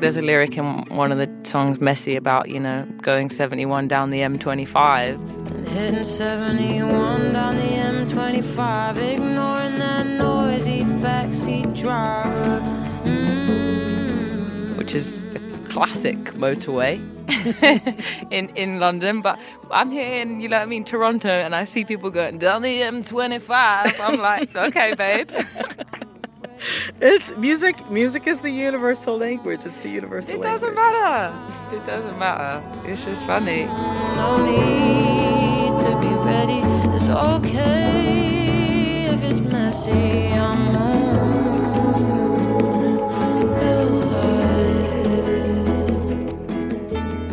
[0.01, 4.12] There's a lyric in one of the songs, Messy, about, you know, going 71 down
[4.12, 5.51] the M25.
[5.51, 12.62] And Hitting 71 down the M25, ignoring that noisy backseat driver.
[13.05, 14.75] Mm.
[14.77, 15.25] which is
[15.69, 16.99] classic motorway
[18.32, 19.21] in in London.
[19.21, 19.39] But
[19.71, 22.62] I'm here in you know what I mean Toronto, and I see people going down
[22.62, 23.99] the M25.
[23.99, 25.29] I'm like, okay, babe.
[27.01, 27.89] It's music.
[27.89, 29.63] Music is the universal language.
[29.65, 30.62] It's the universal It language.
[30.62, 31.34] doesn't matter.
[31.75, 32.62] It doesn't matter.
[32.84, 33.63] It's just funny.
[34.19, 36.60] No need to be ready.
[36.93, 40.34] It's okay if it's messy.
[40.34, 41.10] I'm on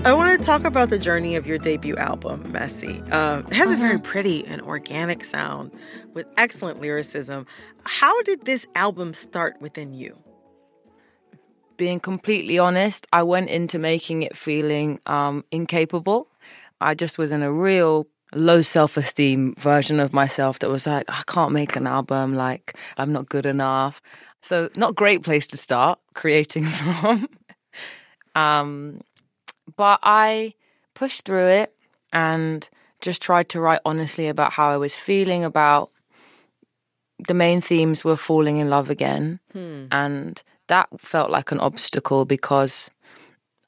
[0.07, 3.03] I want to talk about the journey of your debut album, Messy.
[3.11, 5.73] Um, it has a very pretty and organic sound
[6.15, 7.45] with excellent lyricism.
[7.83, 10.17] How did this album start within you?
[11.77, 16.29] being completely honest, I went into making it feeling um, incapable.
[16.81, 21.05] I just was in a real low self esteem version of myself that was like,
[21.09, 24.01] I can't make an album, like, I'm not good enough.
[24.41, 27.29] So, not a great place to start creating from.
[28.37, 29.01] um,
[29.75, 30.55] but I
[30.95, 31.75] pushed through it
[32.13, 32.69] and
[33.01, 35.91] just tried to write honestly about how I was feeling about
[37.19, 39.41] the main themes were falling in love again.
[39.53, 39.87] Hmm.
[39.91, 42.91] And that felt like an obstacle because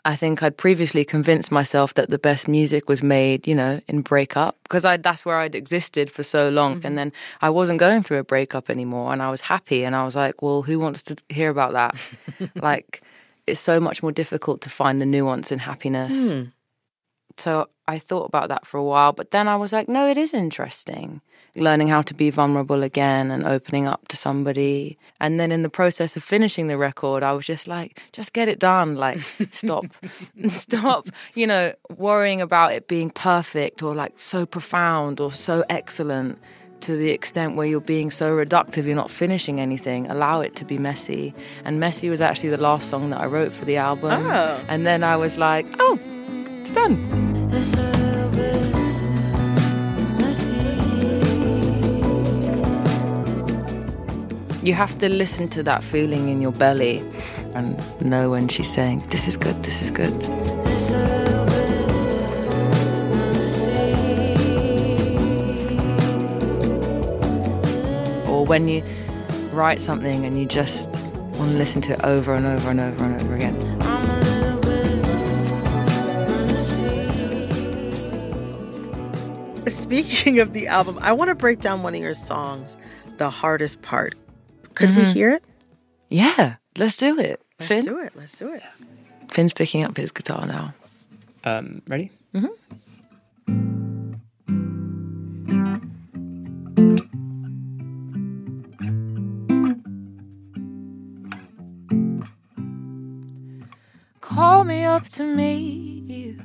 [0.04, 4.00] I think I'd previously convinced myself that the best music was made, you know, in
[4.00, 6.72] breakup because I that's where I'd existed for so long.
[6.72, 6.94] And mm-hmm.
[6.96, 10.16] then I wasn't going through a breakup anymore and I was happy and I was
[10.16, 11.96] like, well, who wants to hear about that?
[12.54, 13.02] like
[13.48, 16.32] it's so much more difficult to find the nuance in happiness.
[16.32, 16.42] Hmm.
[17.36, 20.18] So I thought about that for a while, but then I was like, no, it
[20.18, 21.20] is interesting.
[21.54, 24.98] Learning how to be vulnerable again and opening up to somebody.
[25.20, 28.48] And then in the process of finishing the record, I was just like, just get
[28.48, 28.96] it done.
[28.96, 29.20] Like,
[29.52, 29.86] stop,
[30.48, 36.38] stop, you know, worrying about it being perfect or like so profound or so excellent
[36.80, 40.06] to the extent where you're being so reductive, you're not finishing anything.
[40.10, 41.34] Allow it to be messy.
[41.64, 44.26] And Messy was actually the last song that I wrote for the album.
[44.26, 44.64] Oh.
[44.68, 45.98] And then I was like, oh,
[46.60, 46.94] it's done.
[47.52, 48.72] It's a little bit
[50.20, 50.58] messy.
[54.66, 57.02] You have to listen to that feeling in your belly
[57.54, 60.14] and know when she's saying, This is good, this is good.
[68.38, 68.84] Or when you
[69.50, 73.04] write something and you just want to listen to it over and over and over
[73.04, 73.56] and over again.
[73.82, 75.02] I'm a little bit
[79.64, 79.70] messy.
[79.70, 82.76] Speaking of the album, I want to break down one of your songs,
[83.16, 84.14] The Hardest Part.
[84.74, 85.42] Could we hear it?
[86.08, 87.42] Yeah, let's do it.
[87.58, 87.84] Let's Finn?
[87.84, 88.12] do it.
[88.14, 88.62] Let's do it.
[89.32, 90.74] Finn's picking up his guitar now.
[91.42, 92.12] Um, ready?
[92.32, 92.50] Call
[104.68, 106.38] me up to meet you.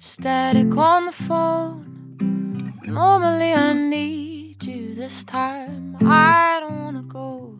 [0.00, 2.80] Static on the phone.
[2.82, 5.96] Normally I need you this time.
[6.00, 7.56] I don't wanna go.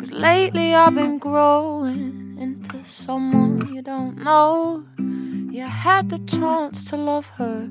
[0.00, 4.84] Cause lately I've been growing into someone you don't know.
[5.56, 7.68] You had the chance to love her,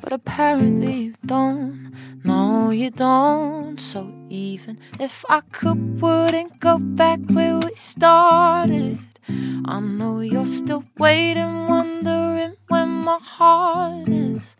[0.00, 1.92] but apparently you don't.
[2.22, 3.80] No, you don't.
[3.80, 9.00] So even if I could, wouldn't go back where we started.
[9.28, 14.56] I know you're still waiting, wondering when my heart is.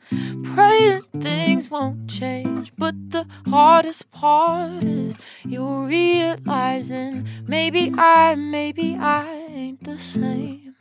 [0.54, 9.26] Praying things won't change, but the hardest part is you're realizing maybe I, maybe I
[9.50, 10.74] ain't the same.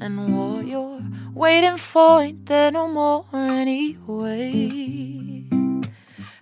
[0.00, 1.02] And what you're
[1.34, 4.82] waiting for ain't there no more anyway.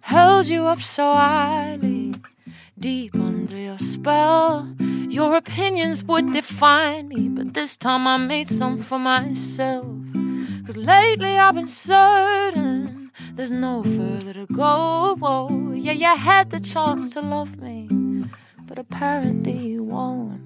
[0.01, 2.00] Held you up so highly,
[2.81, 4.67] deep under your spell.
[5.09, 9.87] Your opinions would define me, but this time I made some for myself.
[10.67, 15.17] Cause lately I've been certain there's no further to go.
[15.19, 17.89] Whoa, yeah, you had the chance to love me,
[18.67, 20.41] but apparently you won't.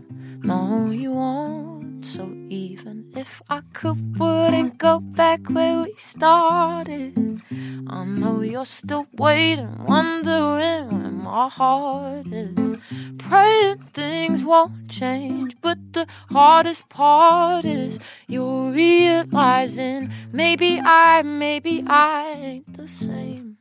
[0.45, 2.05] No, you won't.
[2.05, 7.43] So even if I could, wouldn't go back where we started.
[7.87, 12.77] I know you're still waiting, wondering my heart is.
[13.17, 17.99] Praying things won't change, but the hardest part is
[18.29, 23.57] you're realizing maybe I, maybe I ain't the same.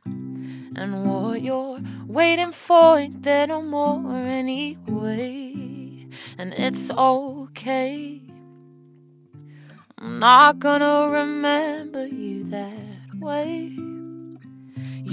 [0.76, 6.06] And what you're waiting for ain't there no more anyway.
[6.36, 8.20] And it's okay.
[9.96, 13.93] I'm not gonna remember you that way.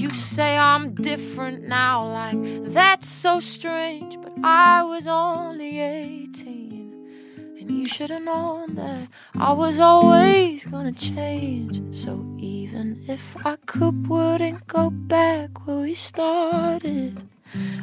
[0.02, 2.39] You say I'm different now, like
[2.74, 7.56] that's so strange, but I was only 18.
[7.60, 11.95] And you should have known that I was always gonna change.
[11.95, 17.22] So even if I could, wouldn't go back where we started.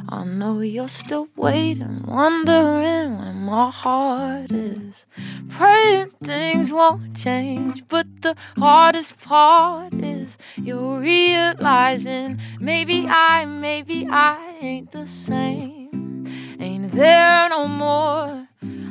[0.07, 5.05] I know you're still waiting, wondering where my heart is.
[5.49, 14.57] Praying things won't change, but the hardest part is you're realizing maybe I, maybe I
[14.61, 16.25] ain't the same.
[16.59, 18.47] Ain't there no more.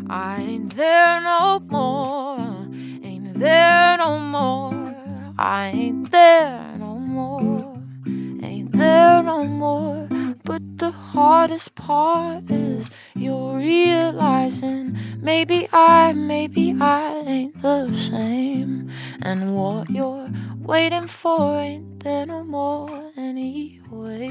[0.08, 2.38] I ain't there no more.
[3.02, 4.94] Ain't there no more.
[5.36, 7.80] I ain't there no more.
[8.42, 10.07] Ain't there no more.
[10.78, 18.88] The hardest part is you're realizing maybe I, maybe I ain't the same.
[19.20, 24.28] And what you're waiting for ain't there no more anyway.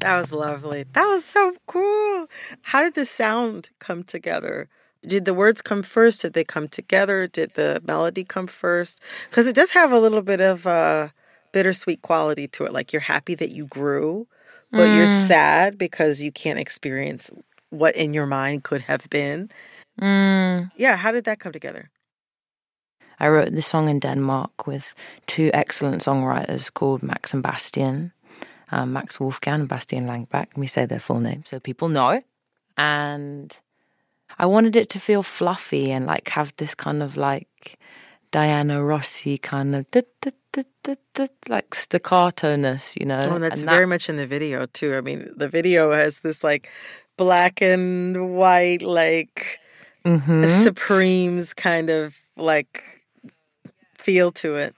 [0.00, 0.84] That was lovely.
[0.92, 2.26] That was so cool.
[2.60, 4.68] How did the sound come together?
[5.06, 6.20] Did the words come first?
[6.20, 7.26] Did they come together?
[7.26, 9.00] Did the melody come first?
[9.30, 11.14] Because it does have a little bit of a
[11.52, 12.72] bittersweet quality to it.
[12.72, 14.26] Like you're happy that you grew,
[14.70, 14.96] but mm.
[14.96, 17.30] you're sad because you can't experience
[17.70, 19.50] what in your mind could have been.
[20.00, 20.70] Mm.
[20.76, 21.90] Yeah, how did that come together?
[23.20, 24.94] I wrote this song in Denmark with
[25.26, 28.12] two excellent songwriters called Max and Bastian.
[28.72, 30.32] Um, Max Wolfgang and Bastian Langebæk.
[30.32, 32.22] Let me say their full name so people know.
[32.78, 33.54] And
[34.38, 37.78] I wanted it to feel fluffy and like have this kind of like
[38.32, 39.86] Diana Rossi kind of
[41.48, 43.20] like staccato-ness, you know.
[43.22, 44.96] Oh, and that's and very much in the video too.
[44.96, 46.68] I mean, the video has this like
[47.16, 49.60] black and white, like
[50.04, 50.44] mm-hmm.
[50.62, 53.02] Supremes kind of like
[53.94, 54.74] feel to it.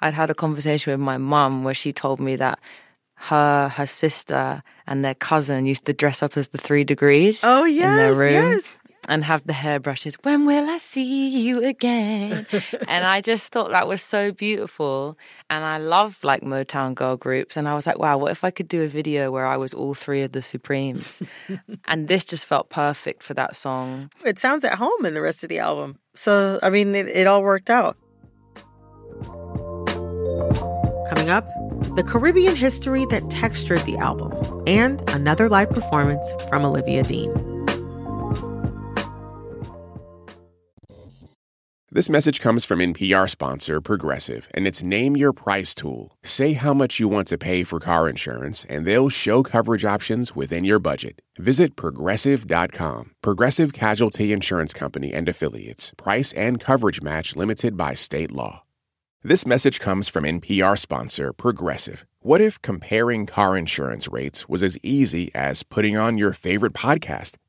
[0.00, 2.58] I'd had a conversation with my mum where she told me that
[3.16, 7.40] her, her sister, and their cousin used to dress up as the three degrees.
[7.42, 8.52] Oh yes, in their room.
[8.52, 8.64] yes.
[9.08, 10.16] And have the hairbrushes.
[10.22, 12.46] When will I see you again?
[12.88, 15.16] and I just thought that was so beautiful.
[15.48, 17.56] And I love like Motown girl groups.
[17.56, 19.72] And I was like, wow, what if I could do a video where I was
[19.72, 21.22] all three of the Supremes?
[21.84, 24.10] and this just felt perfect for that song.
[24.24, 25.98] It sounds at home in the rest of the album.
[26.14, 27.96] So, I mean, it, it all worked out.
[31.08, 31.46] Coming up,
[31.94, 34.32] the Caribbean history that textured the album,
[34.66, 37.32] and another live performance from Olivia Dean.
[41.92, 46.18] This message comes from NPR sponsor Progressive, and it's Name Your Price tool.
[46.24, 50.34] Say how much you want to pay for car insurance, and they'll show coverage options
[50.34, 51.22] within your budget.
[51.38, 53.12] Visit progressive.com.
[53.22, 55.92] Progressive Casualty Insurance Company and Affiliates.
[55.96, 58.64] Price and coverage match limited by state law.
[59.22, 62.04] This message comes from NPR sponsor Progressive.
[62.18, 67.36] What if comparing car insurance rates was as easy as putting on your favorite podcast?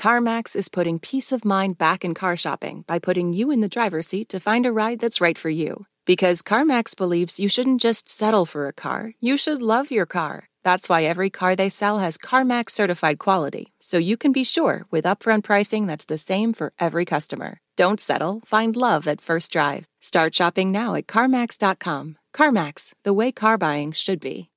[0.00, 3.68] CarMax is putting peace of mind back in car shopping by putting you in the
[3.68, 5.84] driver's seat to find a ride that's right for you.
[6.06, 10.48] Because CarMax believes you shouldn't just settle for a car, you should love your car.
[10.64, 14.86] That's why every car they sell has CarMax certified quality, so you can be sure
[14.90, 17.58] with upfront pricing that's the same for every customer.
[17.76, 18.40] Don't settle.
[18.46, 19.84] Find love at first drive.
[20.00, 22.16] Start shopping now at CarMax.com.
[22.34, 24.49] CarMax, the way car buying should be.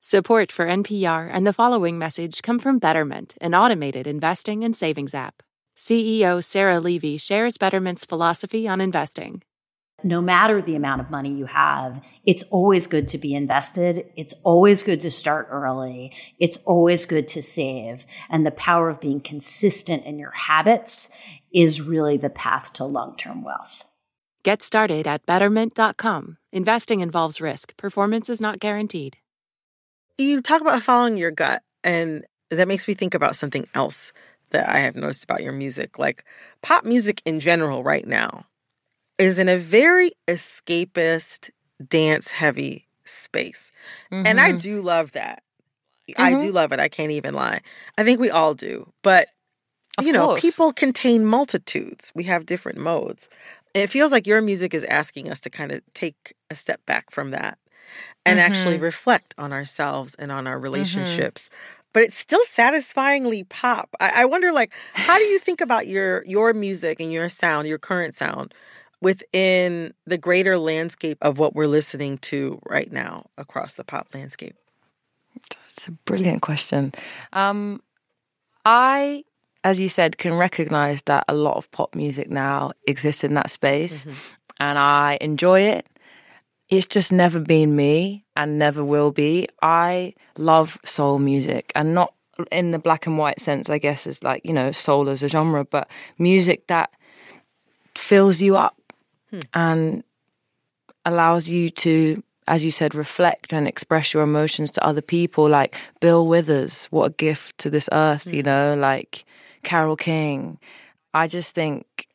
[0.00, 5.14] Support for NPR and the following message come from Betterment, an automated investing and savings
[5.14, 5.42] app.
[5.76, 9.42] CEO Sarah Levy shares Betterment's philosophy on investing
[10.02, 14.06] no matter the amount of money you have, it's always good to be invested.
[14.16, 16.12] It's always good to start early.
[16.38, 18.06] It's always good to save.
[18.28, 21.16] And the power of being consistent in your habits
[21.52, 23.84] is really the path to long term wealth.
[24.42, 26.38] Get started at betterment.com.
[26.52, 29.18] Investing involves risk, performance is not guaranteed.
[30.20, 34.12] You talk about following your gut, and that makes me think about something else
[34.50, 35.98] that I have noticed about your music.
[35.98, 36.24] Like
[36.60, 38.44] pop music in general, right now,
[39.16, 41.48] is in a very escapist,
[41.88, 43.72] dance heavy space.
[44.12, 44.26] Mm-hmm.
[44.26, 44.58] And I mm-hmm.
[44.58, 45.42] do love that.
[46.10, 46.20] Mm-hmm.
[46.20, 46.54] I do mm-hmm.
[46.54, 46.80] love it.
[46.80, 47.60] I can't even lie.
[47.96, 48.92] I think we all do.
[49.02, 49.28] But
[49.96, 50.42] Of you know, course.
[50.42, 52.12] people contain multitudes.
[52.14, 53.30] We have different modes.
[53.72, 57.10] It feels like your music is asking us to kind of take a step back
[57.10, 57.56] from that
[58.26, 58.82] and actually Mhm.
[58.82, 61.48] reflect on ourselves and on our relationships.
[61.92, 63.88] But it's still satisfyingly pop.
[63.98, 67.66] I, I wonder, like, how do you think about your your music and your sound,
[67.66, 68.54] your current sound,
[69.00, 74.54] within the greater landscape of what we're listening to right now across the pop landscape?
[75.50, 76.92] That's a brilliant question.
[77.32, 77.80] Um,
[78.64, 79.24] I,
[79.64, 83.50] as you said, can recognize that a lot of pop music now exists in that
[83.50, 84.04] space,
[84.58, 85.86] and I enjoy it.
[86.70, 89.48] It's just never been me and never will be.
[89.60, 92.14] I love soul music and not
[92.52, 95.28] in the black and white sense, I guess, as like, you know, soul as a
[95.28, 96.90] genre, but music that
[97.96, 98.94] fills you up
[99.30, 99.40] hmm.
[99.52, 100.04] and
[101.04, 105.48] allows you to, as you said, reflect and express your emotions to other people.
[105.48, 108.46] Like Bill Withers, what a gift to this earth, you hmm.
[108.46, 109.24] know, like
[109.64, 110.58] Carole King.
[111.12, 112.06] I just think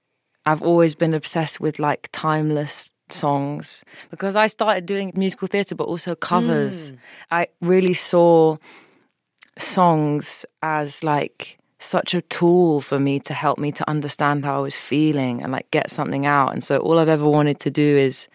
[0.45, 5.85] I've always been obsessed with like timeless songs because I started doing musical theatre, but
[5.85, 6.89] also covers.
[6.89, 6.95] Hmm.
[7.31, 8.57] I really saw
[9.57, 14.61] songs as like such a tool for me to help me to understand how I
[14.61, 16.53] was feeling and like get something out.
[16.53, 18.27] And so all I've ever wanted to do is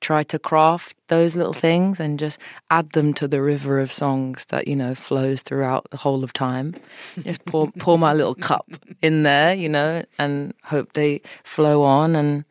[0.00, 2.38] try to craft those little things and just
[2.70, 6.32] add them to the river of songs that you know flows throughout the whole of
[6.32, 6.74] time
[7.22, 8.68] just pour pour my little cup
[9.00, 12.44] in there you know and hope they flow on and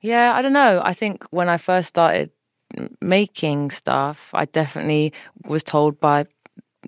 [0.00, 0.80] yeah i don't know.
[0.84, 2.30] I think when i first started
[3.00, 5.12] making stuff i definitely
[5.46, 6.26] was told by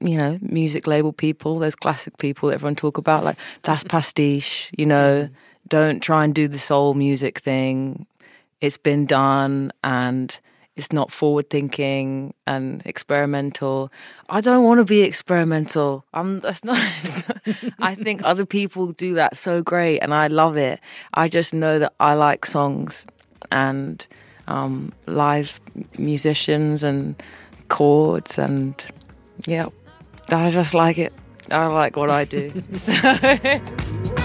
[0.01, 4.71] you know music label people there's classic people that everyone talk about like that's pastiche
[4.77, 5.29] you know
[5.71, 8.07] don't try and do the soul music thing.
[8.61, 10.39] It's been done and
[10.81, 13.93] it's not forward thinking and experimental.
[14.31, 16.07] I don't want to be experimental.
[16.15, 16.79] I'm that's not,
[17.37, 20.81] not I think other people do that so great and I love it.
[21.13, 23.05] I just know that I like songs
[23.53, 24.07] and
[24.49, 25.61] um, live
[25.99, 27.15] musicians and
[27.69, 28.73] chords and
[29.47, 29.67] yeah,
[30.31, 31.13] I just like it.
[31.51, 32.63] I like what I do.
[32.73, 34.17] So-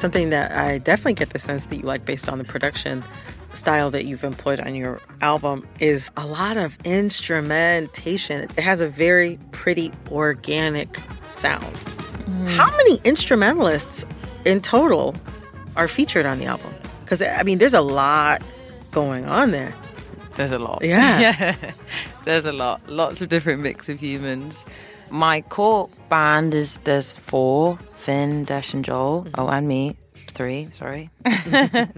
[0.00, 3.04] Something that I definitely get the sense that you like based on the production
[3.52, 8.44] style that you've employed on your album is a lot of instrumentation.
[8.44, 10.96] It has a very pretty organic
[11.26, 11.76] sound.
[11.76, 12.48] Mm.
[12.48, 14.06] How many instrumentalists
[14.46, 15.14] in total
[15.76, 16.72] are featured on the album?
[17.04, 18.40] Because, I mean, there's a lot
[18.92, 19.74] going on there.
[20.36, 20.82] There's a lot.
[20.82, 21.20] Yeah.
[21.20, 21.72] yeah.
[22.24, 22.88] There's a lot.
[22.88, 24.64] Lots of different mix of humans.
[25.10, 29.24] My core band is there's four Finn, Dash, and Joel.
[29.24, 29.40] Mm-hmm.
[29.40, 29.96] Oh, and me.
[30.14, 31.10] Three, sorry.
[31.24, 31.90] and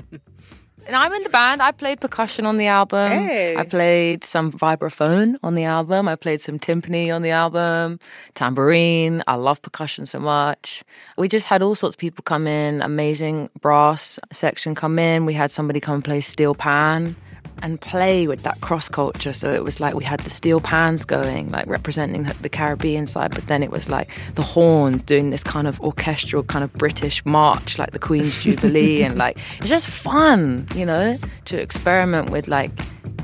[0.88, 1.62] I'm in the band.
[1.62, 3.08] I played percussion on the album.
[3.10, 3.56] Hey.
[3.56, 6.08] I played some vibraphone on the album.
[6.08, 8.00] I played some timpani on the album,
[8.34, 9.22] tambourine.
[9.26, 10.82] I love percussion so much.
[11.16, 15.26] We just had all sorts of people come in, amazing brass section come in.
[15.26, 17.14] We had somebody come and play steel pan
[17.62, 19.32] and play with that cross culture.
[19.32, 23.06] So it was like we had the steel pans going, like representing the- the Caribbean
[23.06, 26.72] side, but then it was like the horns doing this kind of orchestral, kind of
[26.74, 32.30] British march, like the Queen's Jubilee, and like it's just fun, you know, to experiment
[32.30, 32.70] with like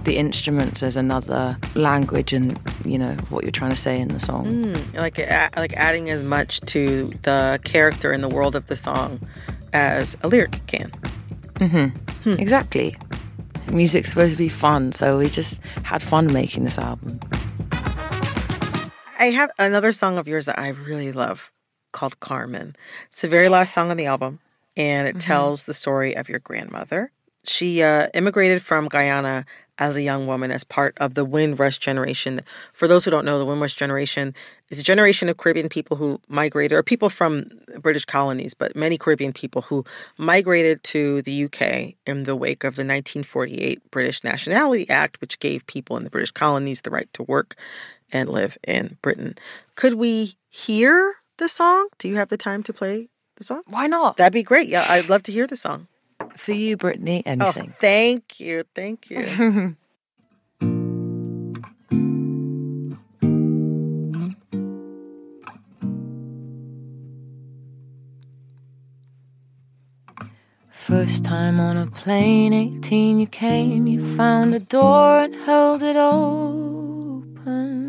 [0.04, 4.20] the instruments as another language and you know what you're trying to say in the
[4.20, 4.46] song.
[4.46, 5.18] Mm, like
[5.56, 9.20] like adding as much to the character in the world of the song
[9.74, 10.90] as a lyric can.
[11.54, 12.30] Mm-hmm.
[12.38, 12.96] Exactly.
[13.70, 17.20] Music's supposed to be fun, so we just had fun making this album.
[19.18, 21.52] I have another song of yours that I really love
[21.92, 22.76] called Carmen.
[23.08, 24.38] It's the very last song on the album,
[24.76, 27.10] and it tells the story of your grandmother.
[27.44, 29.44] She uh, immigrated from Guyana
[29.78, 32.40] as a young woman as part of the Windrush generation.
[32.72, 34.34] For those who don't know, the Windrush generation
[34.70, 37.50] is a generation of Caribbean people who migrated, or people from
[37.80, 39.84] British colonies, but many Caribbean people who
[40.16, 45.66] migrated to the UK in the wake of the 1948 British Nationality Act, which gave
[45.66, 47.54] people in the British colonies the right to work
[48.12, 49.36] and live in Britain.
[49.74, 51.88] Could we hear the song?
[51.98, 53.62] Do you have the time to play the song?
[53.66, 54.16] Why not?
[54.16, 54.68] That'd be great.
[54.68, 55.86] Yeah, I'd love to hear the song.
[56.36, 57.70] For you, Brittany, oh, anything.
[57.70, 58.64] Oh, thank you.
[58.74, 59.76] Thank you.
[70.88, 75.96] First time on a plane, 18 you came, you found a door and held it
[75.96, 77.87] open.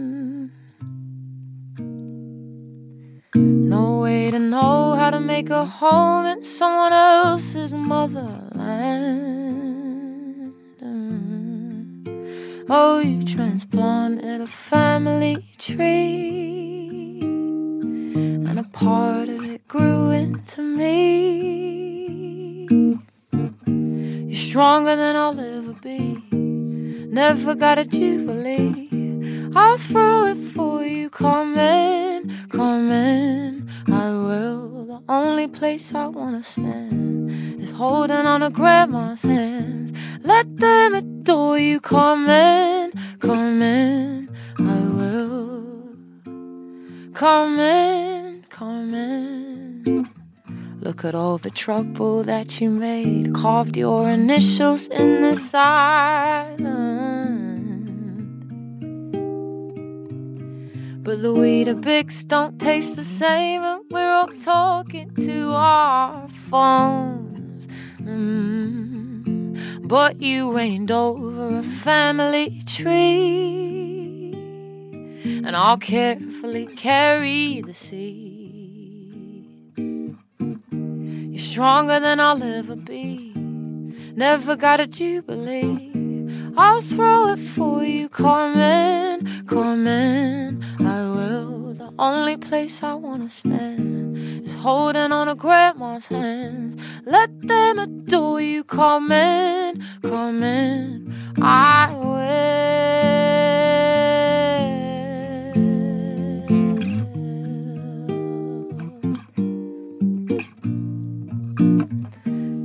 [3.90, 8.54] No way to know how to make a home in someone else's motherland.
[10.84, 12.66] Mm.
[12.70, 17.22] Oh, you transplanted a family tree,
[18.50, 22.68] and a part of it grew into me.
[24.30, 26.24] You're stronger than I'll ever be.
[27.22, 28.88] Never got a jubilee.
[29.56, 33.59] I'll throw it for you, Come in, come Carmen.
[34.00, 34.86] I will.
[34.86, 39.92] The only place I wanna stand is holding on to grandma's hands.
[40.24, 45.98] Let them adore you, Come in, come in, I will.
[47.14, 50.10] Come in, come in.
[50.80, 53.34] Look at all the trouble that you made.
[53.34, 57.19] Carved your initials in this island.
[61.02, 67.68] But the Weetabix don't taste the same, and we're all talking to our phones.
[68.02, 69.88] Mm.
[69.88, 74.34] But you reigned over a family tree,
[75.24, 79.00] and I'll carefully carry the seeds.
[79.78, 83.32] You're stronger than I'll ever be.
[84.16, 86.09] Never got a jubilee.
[86.58, 90.64] I'll throw it for you, Carmen, Carmen.
[90.80, 91.74] I will.
[91.74, 96.76] The only place I wanna stand is holding on to grandma's hands.
[97.06, 101.14] Let them adore you, Carmen, Carmen.
[101.42, 102.20] I will.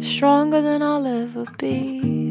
[0.03, 2.24] Stronger than I'll ever be.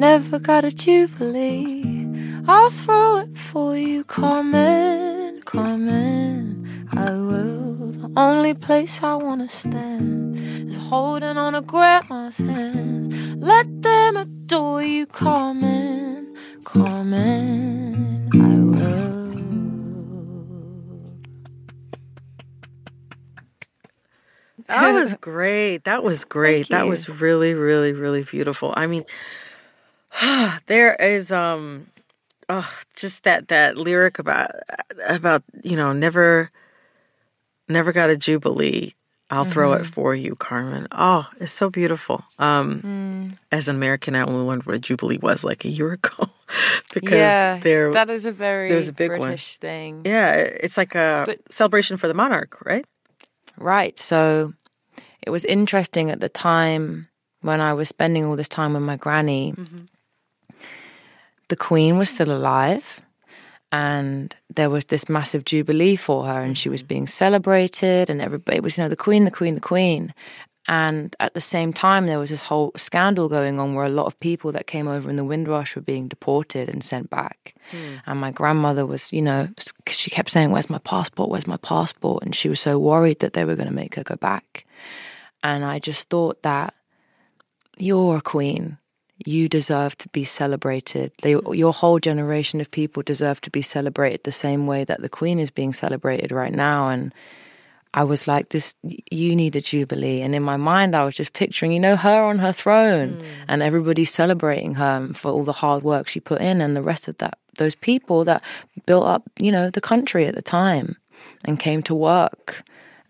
[0.00, 2.06] Never got a jubilee.
[2.48, 6.88] I'll throw it for you, Carmen, Carmen.
[6.92, 7.92] I will.
[7.92, 10.38] The only place I wanna stand
[10.70, 13.14] is holding on to grandma's hands.
[13.36, 16.34] Let them adore you, Carmen,
[16.64, 18.30] Carmen.
[18.32, 19.20] I will.
[24.66, 25.84] That was great.
[25.84, 26.70] That was great.
[26.70, 28.72] That was really, really, really beautiful.
[28.78, 29.04] I mean,
[30.66, 31.86] there is um
[32.48, 34.50] oh just that that lyric about
[35.08, 36.50] about you know never
[37.68, 38.94] never got a jubilee
[39.30, 39.52] i'll mm-hmm.
[39.52, 39.90] throw it Mm-hmm.
[39.92, 43.38] for you carmen oh it's so beautiful um Mm.
[43.52, 46.28] as an american i only learned what a jubilee was like a year ago
[46.92, 50.02] because yeah, there that is a very there's a big British one thing.
[50.04, 52.84] yeah it's like a But- celebration for the monarch right
[53.58, 53.98] Right.
[53.98, 54.54] So
[55.20, 57.08] it was interesting at the time
[57.42, 59.52] when I was spending all this time with my granny.
[61.50, 63.00] The Queen was still alive,
[63.72, 68.58] and there was this massive jubilee for her, and she was being celebrated, and everybody
[68.58, 70.14] it was, you know, the Queen, the Queen, the Queen.
[70.68, 74.06] And at the same time, there was this whole scandal going on where a lot
[74.06, 77.56] of people that came over in the Windrush were being deported and sent back.
[77.72, 77.94] Hmm.
[78.06, 79.48] And my grandmother was, you know,
[79.88, 81.30] she kept saying, Where's my passport?
[81.30, 82.22] Where's my passport?
[82.22, 84.64] And she was so worried that they were going to make her go back.
[85.42, 86.74] And I just thought that
[87.76, 88.78] you're a queen.
[89.26, 91.12] You deserve to be celebrated.
[91.22, 91.56] They, mm.
[91.56, 95.38] your whole generation of people deserve to be celebrated the same way that the queen
[95.38, 96.88] is being celebrated right now.
[96.88, 97.12] And
[97.92, 100.22] I was like, this, you need a jubilee.
[100.22, 103.26] And in my mind, I was just picturing, you know, her on her throne mm.
[103.48, 107.08] and everybody celebrating her for all the hard work she put in and the rest
[107.08, 108.42] of that, those people that
[108.86, 110.96] built up, you know, the country at the time
[111.44, 112.62] and came to work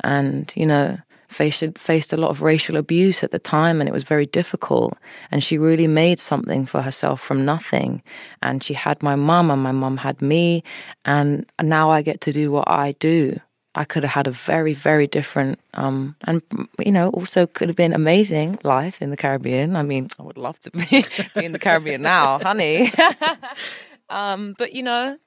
[0.03, 0.99] and, you know,
[1.31, 4.95] faced, faced a lot of racial abuse at the time and it was very difficult.
[5.31, 8.03] And she really made something for herself from nothing.
[8.43, 10.63] And she had my mum and my mum had me.
[11.05, 13.41] And now I get to do what I do.
[13.77, 16.43] I could have had a very, very different, um, and
[16.85, 19.77] you know, also could have been amazing life in the Caribbean.
[19.77, 21.07] I mean, I would love to be,
[21.37, 22.93] be in the Caribbean now, honey.
[24.11, 25.19] um, but you know,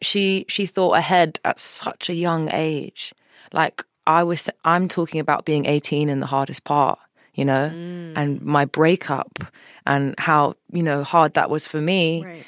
[0.00, 3.12] she she thought ahead at such a young age.
[3.52, 6.98] Like I was, I'm talking about being 18 and the hardest part,
[7.34, 8.12] you know, mm.
[8.16, 9.38] and my breakup
[9.86, 12.24] and how you know hard that was for me.
[12.24, 12.44] right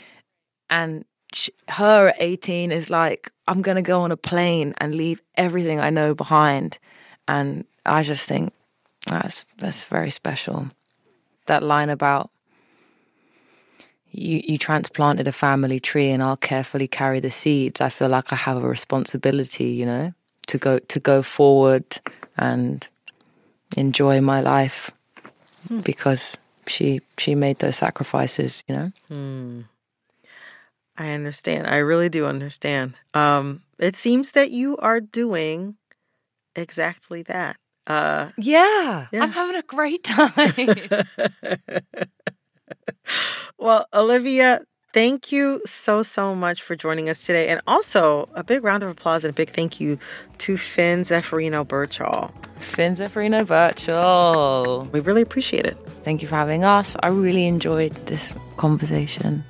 [0.71, 4.95] And sh her at 18 is like, I'm going to go on a plane and
[4.95, 6.79] leave everything I know behind.
[7.29, 8.53] And I just think
[9.07, 10.71] that's that's very special.
[11.47, 12.31] That line about
[14.11, 17.81] you you transplanted a family tree and I'll carefully carry the seeds.
[17.81, 20.15] I feel like I have a responsibility, you know,
[20.47, 22.01] to go to go forward
[22.37, 22.87] and
[23.77, 24.91] enjoy my life
[25.83, 26.37] because
[26.67, 28.93] she she made those sacrifices, you know.
[29.09, 29.61] Hmm.
[30.97, 31.67] I understand.
[31.67, 32.95] I really do understand.
[33.15, 35.77] Um, it seems that you are doing
[36.55, 37.57] exactly that.
[37.87, 39.23] Uh, Yeah, Yeah.
[39.23, 40.55] I'm having a great time.
[43.59, 44.63] well, Olivia,
[44.95, 47.49] Thank you so, so much for joining us today.
[47.49, 49.99] And also, a big round of applause and a big thank you
[50.39, 52.33] to Finn Zeffirino Birchall.
[52.61, 54.89] Finn Zeffirino Birchall.
[54.93, 55.77] We really appreciate it.
[56.05, 56.95] Thank you for having us.
[57.03, 59.43] I really enjoyed this conversation.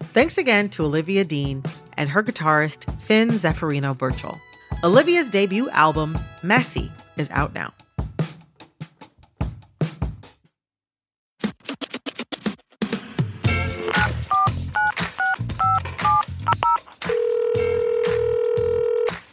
[0.00, 1.62] Thanks again to Olivia Dean
[1.96, 4.38] and her guitarist, Finn Zeffirino Birchall.
[4.84, 7.72] Olivia's debut album, Messy, is out now.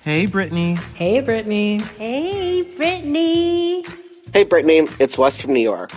[0.10, 0.74] Hey, Brittany.
[0.96, 1.78] Hey, Brittany.
[1.78, 3.86] Hey, Brittany.
[4.34, 4.88] Hey, Brittany.
[5.00, 5.92] It's Wes from New York.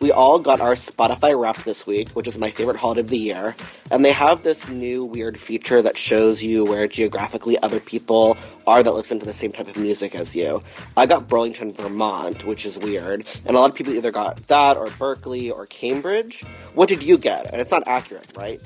[0.00, 3.18] We all got our Spotify Wrapped this week, which is my favorite holiday of the
[3.18, 3.54] year,
[3.90, 8.82] and they have this new weird feature that shows you where geographically other people are
[8.82, 10.62] that listen to the same type of music as you.
[10.96, 14.78] I got Burlington, Vermont, which is weird, and a lot of people either got that
[14.78, 16.40] or Berkeley or Cambridge.
[16.72, 17.52] What did you get?
[17.52, 18.62] And it's not accurate, right?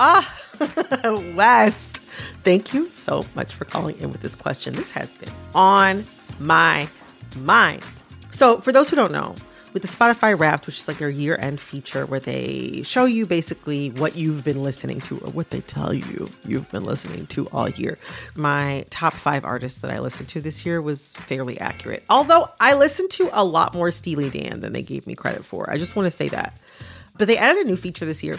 [0.00, 0.24] Ah,
[1.34, 2.01] Wes.
[2.44, 4.74] Thank you so much for calling in with this question.
[4.74, 6.04] This has been on
[6.38, 6.88] my
[7.36, 7.82] mind.
[8.30, 9.34] So, for those who don't know,
[9.72, 13.26] with the Spotify Wrapped, which is like their year end feature where they show you
[13.26, 17.46] basically what you've been listening to or what they tell you you've been listening to
[17.48, 17.98] all year.
[18.36, 22.04] My top five artists that I listened to this year was fairly accurate.
[22.10, 25.70] Although I listened to a lot more Steely Dan than they gave me credit for.
[25.70, 26.58] I just want to say that.
[27.16, 28.38] But they added a new feature this year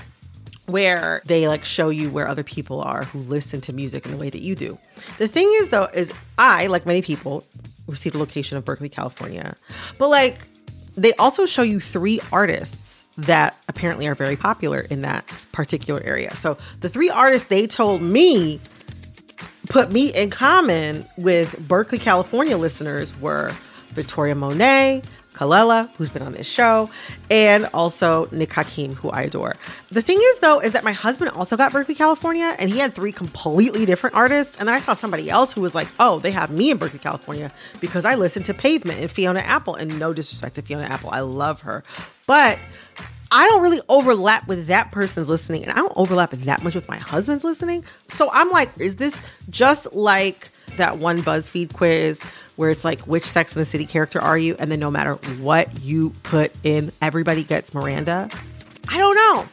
[0.66, 4.18] where they like show you where other people are who listen to music in the
[4.18, 4.78] way that you do.
[5.18, 7.44] The thing is though is I like many people
[7.88, 9.56] received a location of Berkeley, California.
[9.98, 10.48] But like
[10.96, 16.36] they also show you three artists that apparently are very popular in that particular area.
[16.36, 18.60] So the three artists they told me
[19.70, 23.54] put me in common with Berkeley, California listeners were
[23.88, 25.04] Victoria Monet,
[25.34, 26.90] Kelela, who's been on this show,
[27.30, 29.56] and also Nick Hakim, who I adore.
[29.92, 32.94] The thing is, though, is that my husband also got Berkeley, California, and he had
[32.94, 34.58] three completely different artists.
[34.58, 37.00] And then I saw somebody else who was like, oh, they have me in Berkeley,
[37.00, 39.76] California because I listened to Pavement and Fiona Apple.
[39.76, 41.84] And no disrespect to Fiona Apple, I love her.
[42.28, 42.60] But
[43.32, 46.88] I don't really overlap with that person's listening, and I don't overlap that much with
[46.88, 47.84] my husband's listening.
[48.10, 52.22] So I'm like, is this just like that one BuzzFeed quiz
[52.56, 54.56] where it's like, which Sex in the City character are you?
[54.60, 58.30] And then no matter what you put in, everybody gets Miranda.
[58.90, 59.46] I don't know.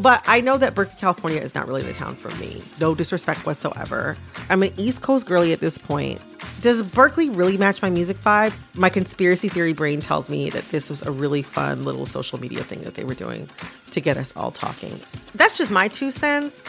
[0.00, 2.62] But I know that Berkeley, California is not really the town for me.
[2.80, 4.16] No disrespect whatsoever.
[4.48, 6.20] I'm an East Coast girly at this point.
[6.62, 8.54] Does Berkeley really match my music vibe?
[8.74, 12.62] My conspiracy theory brain tells me that this was a really fun little social media
[12.62, 13.48] thing that they were doing
[13.90, 14.98] to get us all talking.
[15.34, 16.64] That's just my two cents.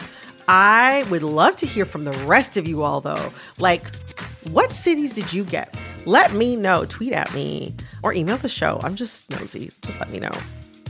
[0.48, 3.30] I would love to hear from the rest of you all, though.
[3.58, 3.82] Like,
[4.50, 5.78] what cities did you get?
[6.06, 6.84] Let me know.
[6.84, 8.78] Tweet at me or email the show.
[8.82, 9.70] I'm just nosy.
[9.82, 10.32] Just let me know.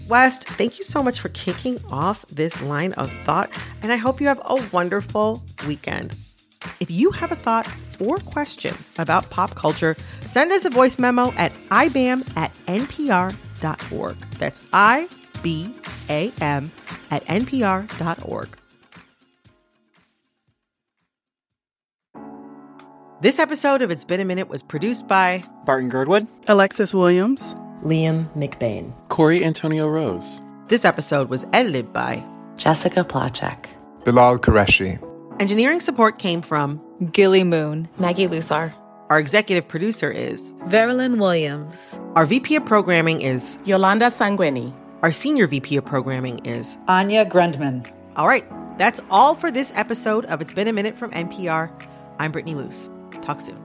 [0.08, 3.50] Wes, thank you so much for kicking off this line of thought,
[3.82, 6.14] and I hope you have a wonderful weekend.
[6.78, 7.66] If you have a thought
[7.98, 14.16] or question about pop culture, send us a voice memo at ibam at npr.org.
[14.38, 15.08] That's I
[15.42, 15.74] B
[16.10, 16.70] A M
[17.10, 18.48] at npr.org.
[23.24, 28.30] This episode of It's Been a Minute was produced by Barton Girdwood, Alexis Williams, Liam
[28.36, 30.42] McBain, Corey Antonio Rose.
[30.68, 32.22] This episode was edited by
[32.58, 33.64] Jessica Placzek,
[34.04, 35.00] Bilal Qureshi.
[35.40, 38.74] Engineering support came from Gilly Moon, Maggie Luthar.
[39.08, 41.98] Our executive producer is Veralyn Williams.
[42.16, 44.74] Our VP of programming is Yolanda Sangweni.
[45.00, 47.90] Our senior VP of programming is Anya Grundmann.
[48.16, 48.44] All right,
[48.76, 51.70] that's all for this episode of It's Been a Minute from NPR.
[52.18, 52.90] I'm Brittany Luce.
[53.24, 53.58] Talk soon.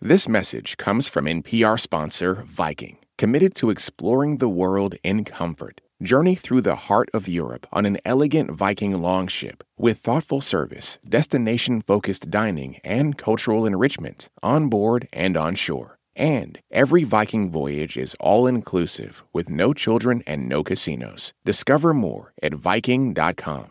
[0.00, 5.80] This message comes from NPR sponsor Viking, committed to exploring the world in comfort.
[6.02, 11.80] Journey through the heart of Europe on an elegant Viking longship with thoughtful service, destination
[11.80, 15.95] focused dining, and cultural enrichment on board and on shore.
[16.16, 21.34] And every Viking voyage is all inclusive with no children and no casinos.
[21.44, 23.70] Discover more at Viking.com.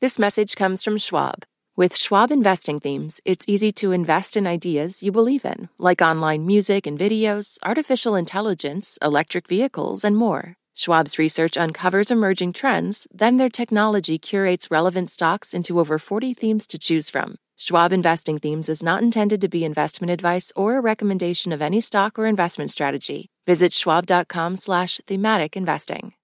[0.00, 1.44] This message comes from Schwab.
[1.76, 6.46] With Schwab investing themes, it's easy to invest in ideas you believe in, like online
[6.46, 10.56] music and videos, artificial intelligence, electric vehicles, and more.
[10.74, 16.66] Schwab's research uncovers emerging trends, then their technology curates relevant stocks into over 40 themes
[16.68, 17.36] to choose from.
[17.60, 21.82] Schwab Investing Themes is not intended to be investment advice or a recommendation of any
[21.82, 23.28] stock or investment strategy.
[23.46, 26.14] Visit schwab.com slash thematic investing.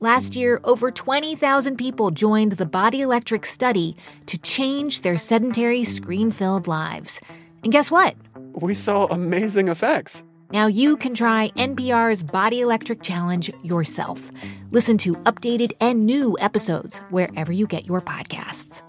[0.00, 3.94] Last year, over 20,000 people joined the Body Electric study
[4.24, 7.20] to change their sedentary, screen filled lives.
[7.62, 8.16] And guess what?
[8.54, 14.32] We saw amazing effects Now you can try NPR's Body Electric Challenge yourself.
[14.70, 18.82] Listen to updated and new episodes wherever you get your podcasts.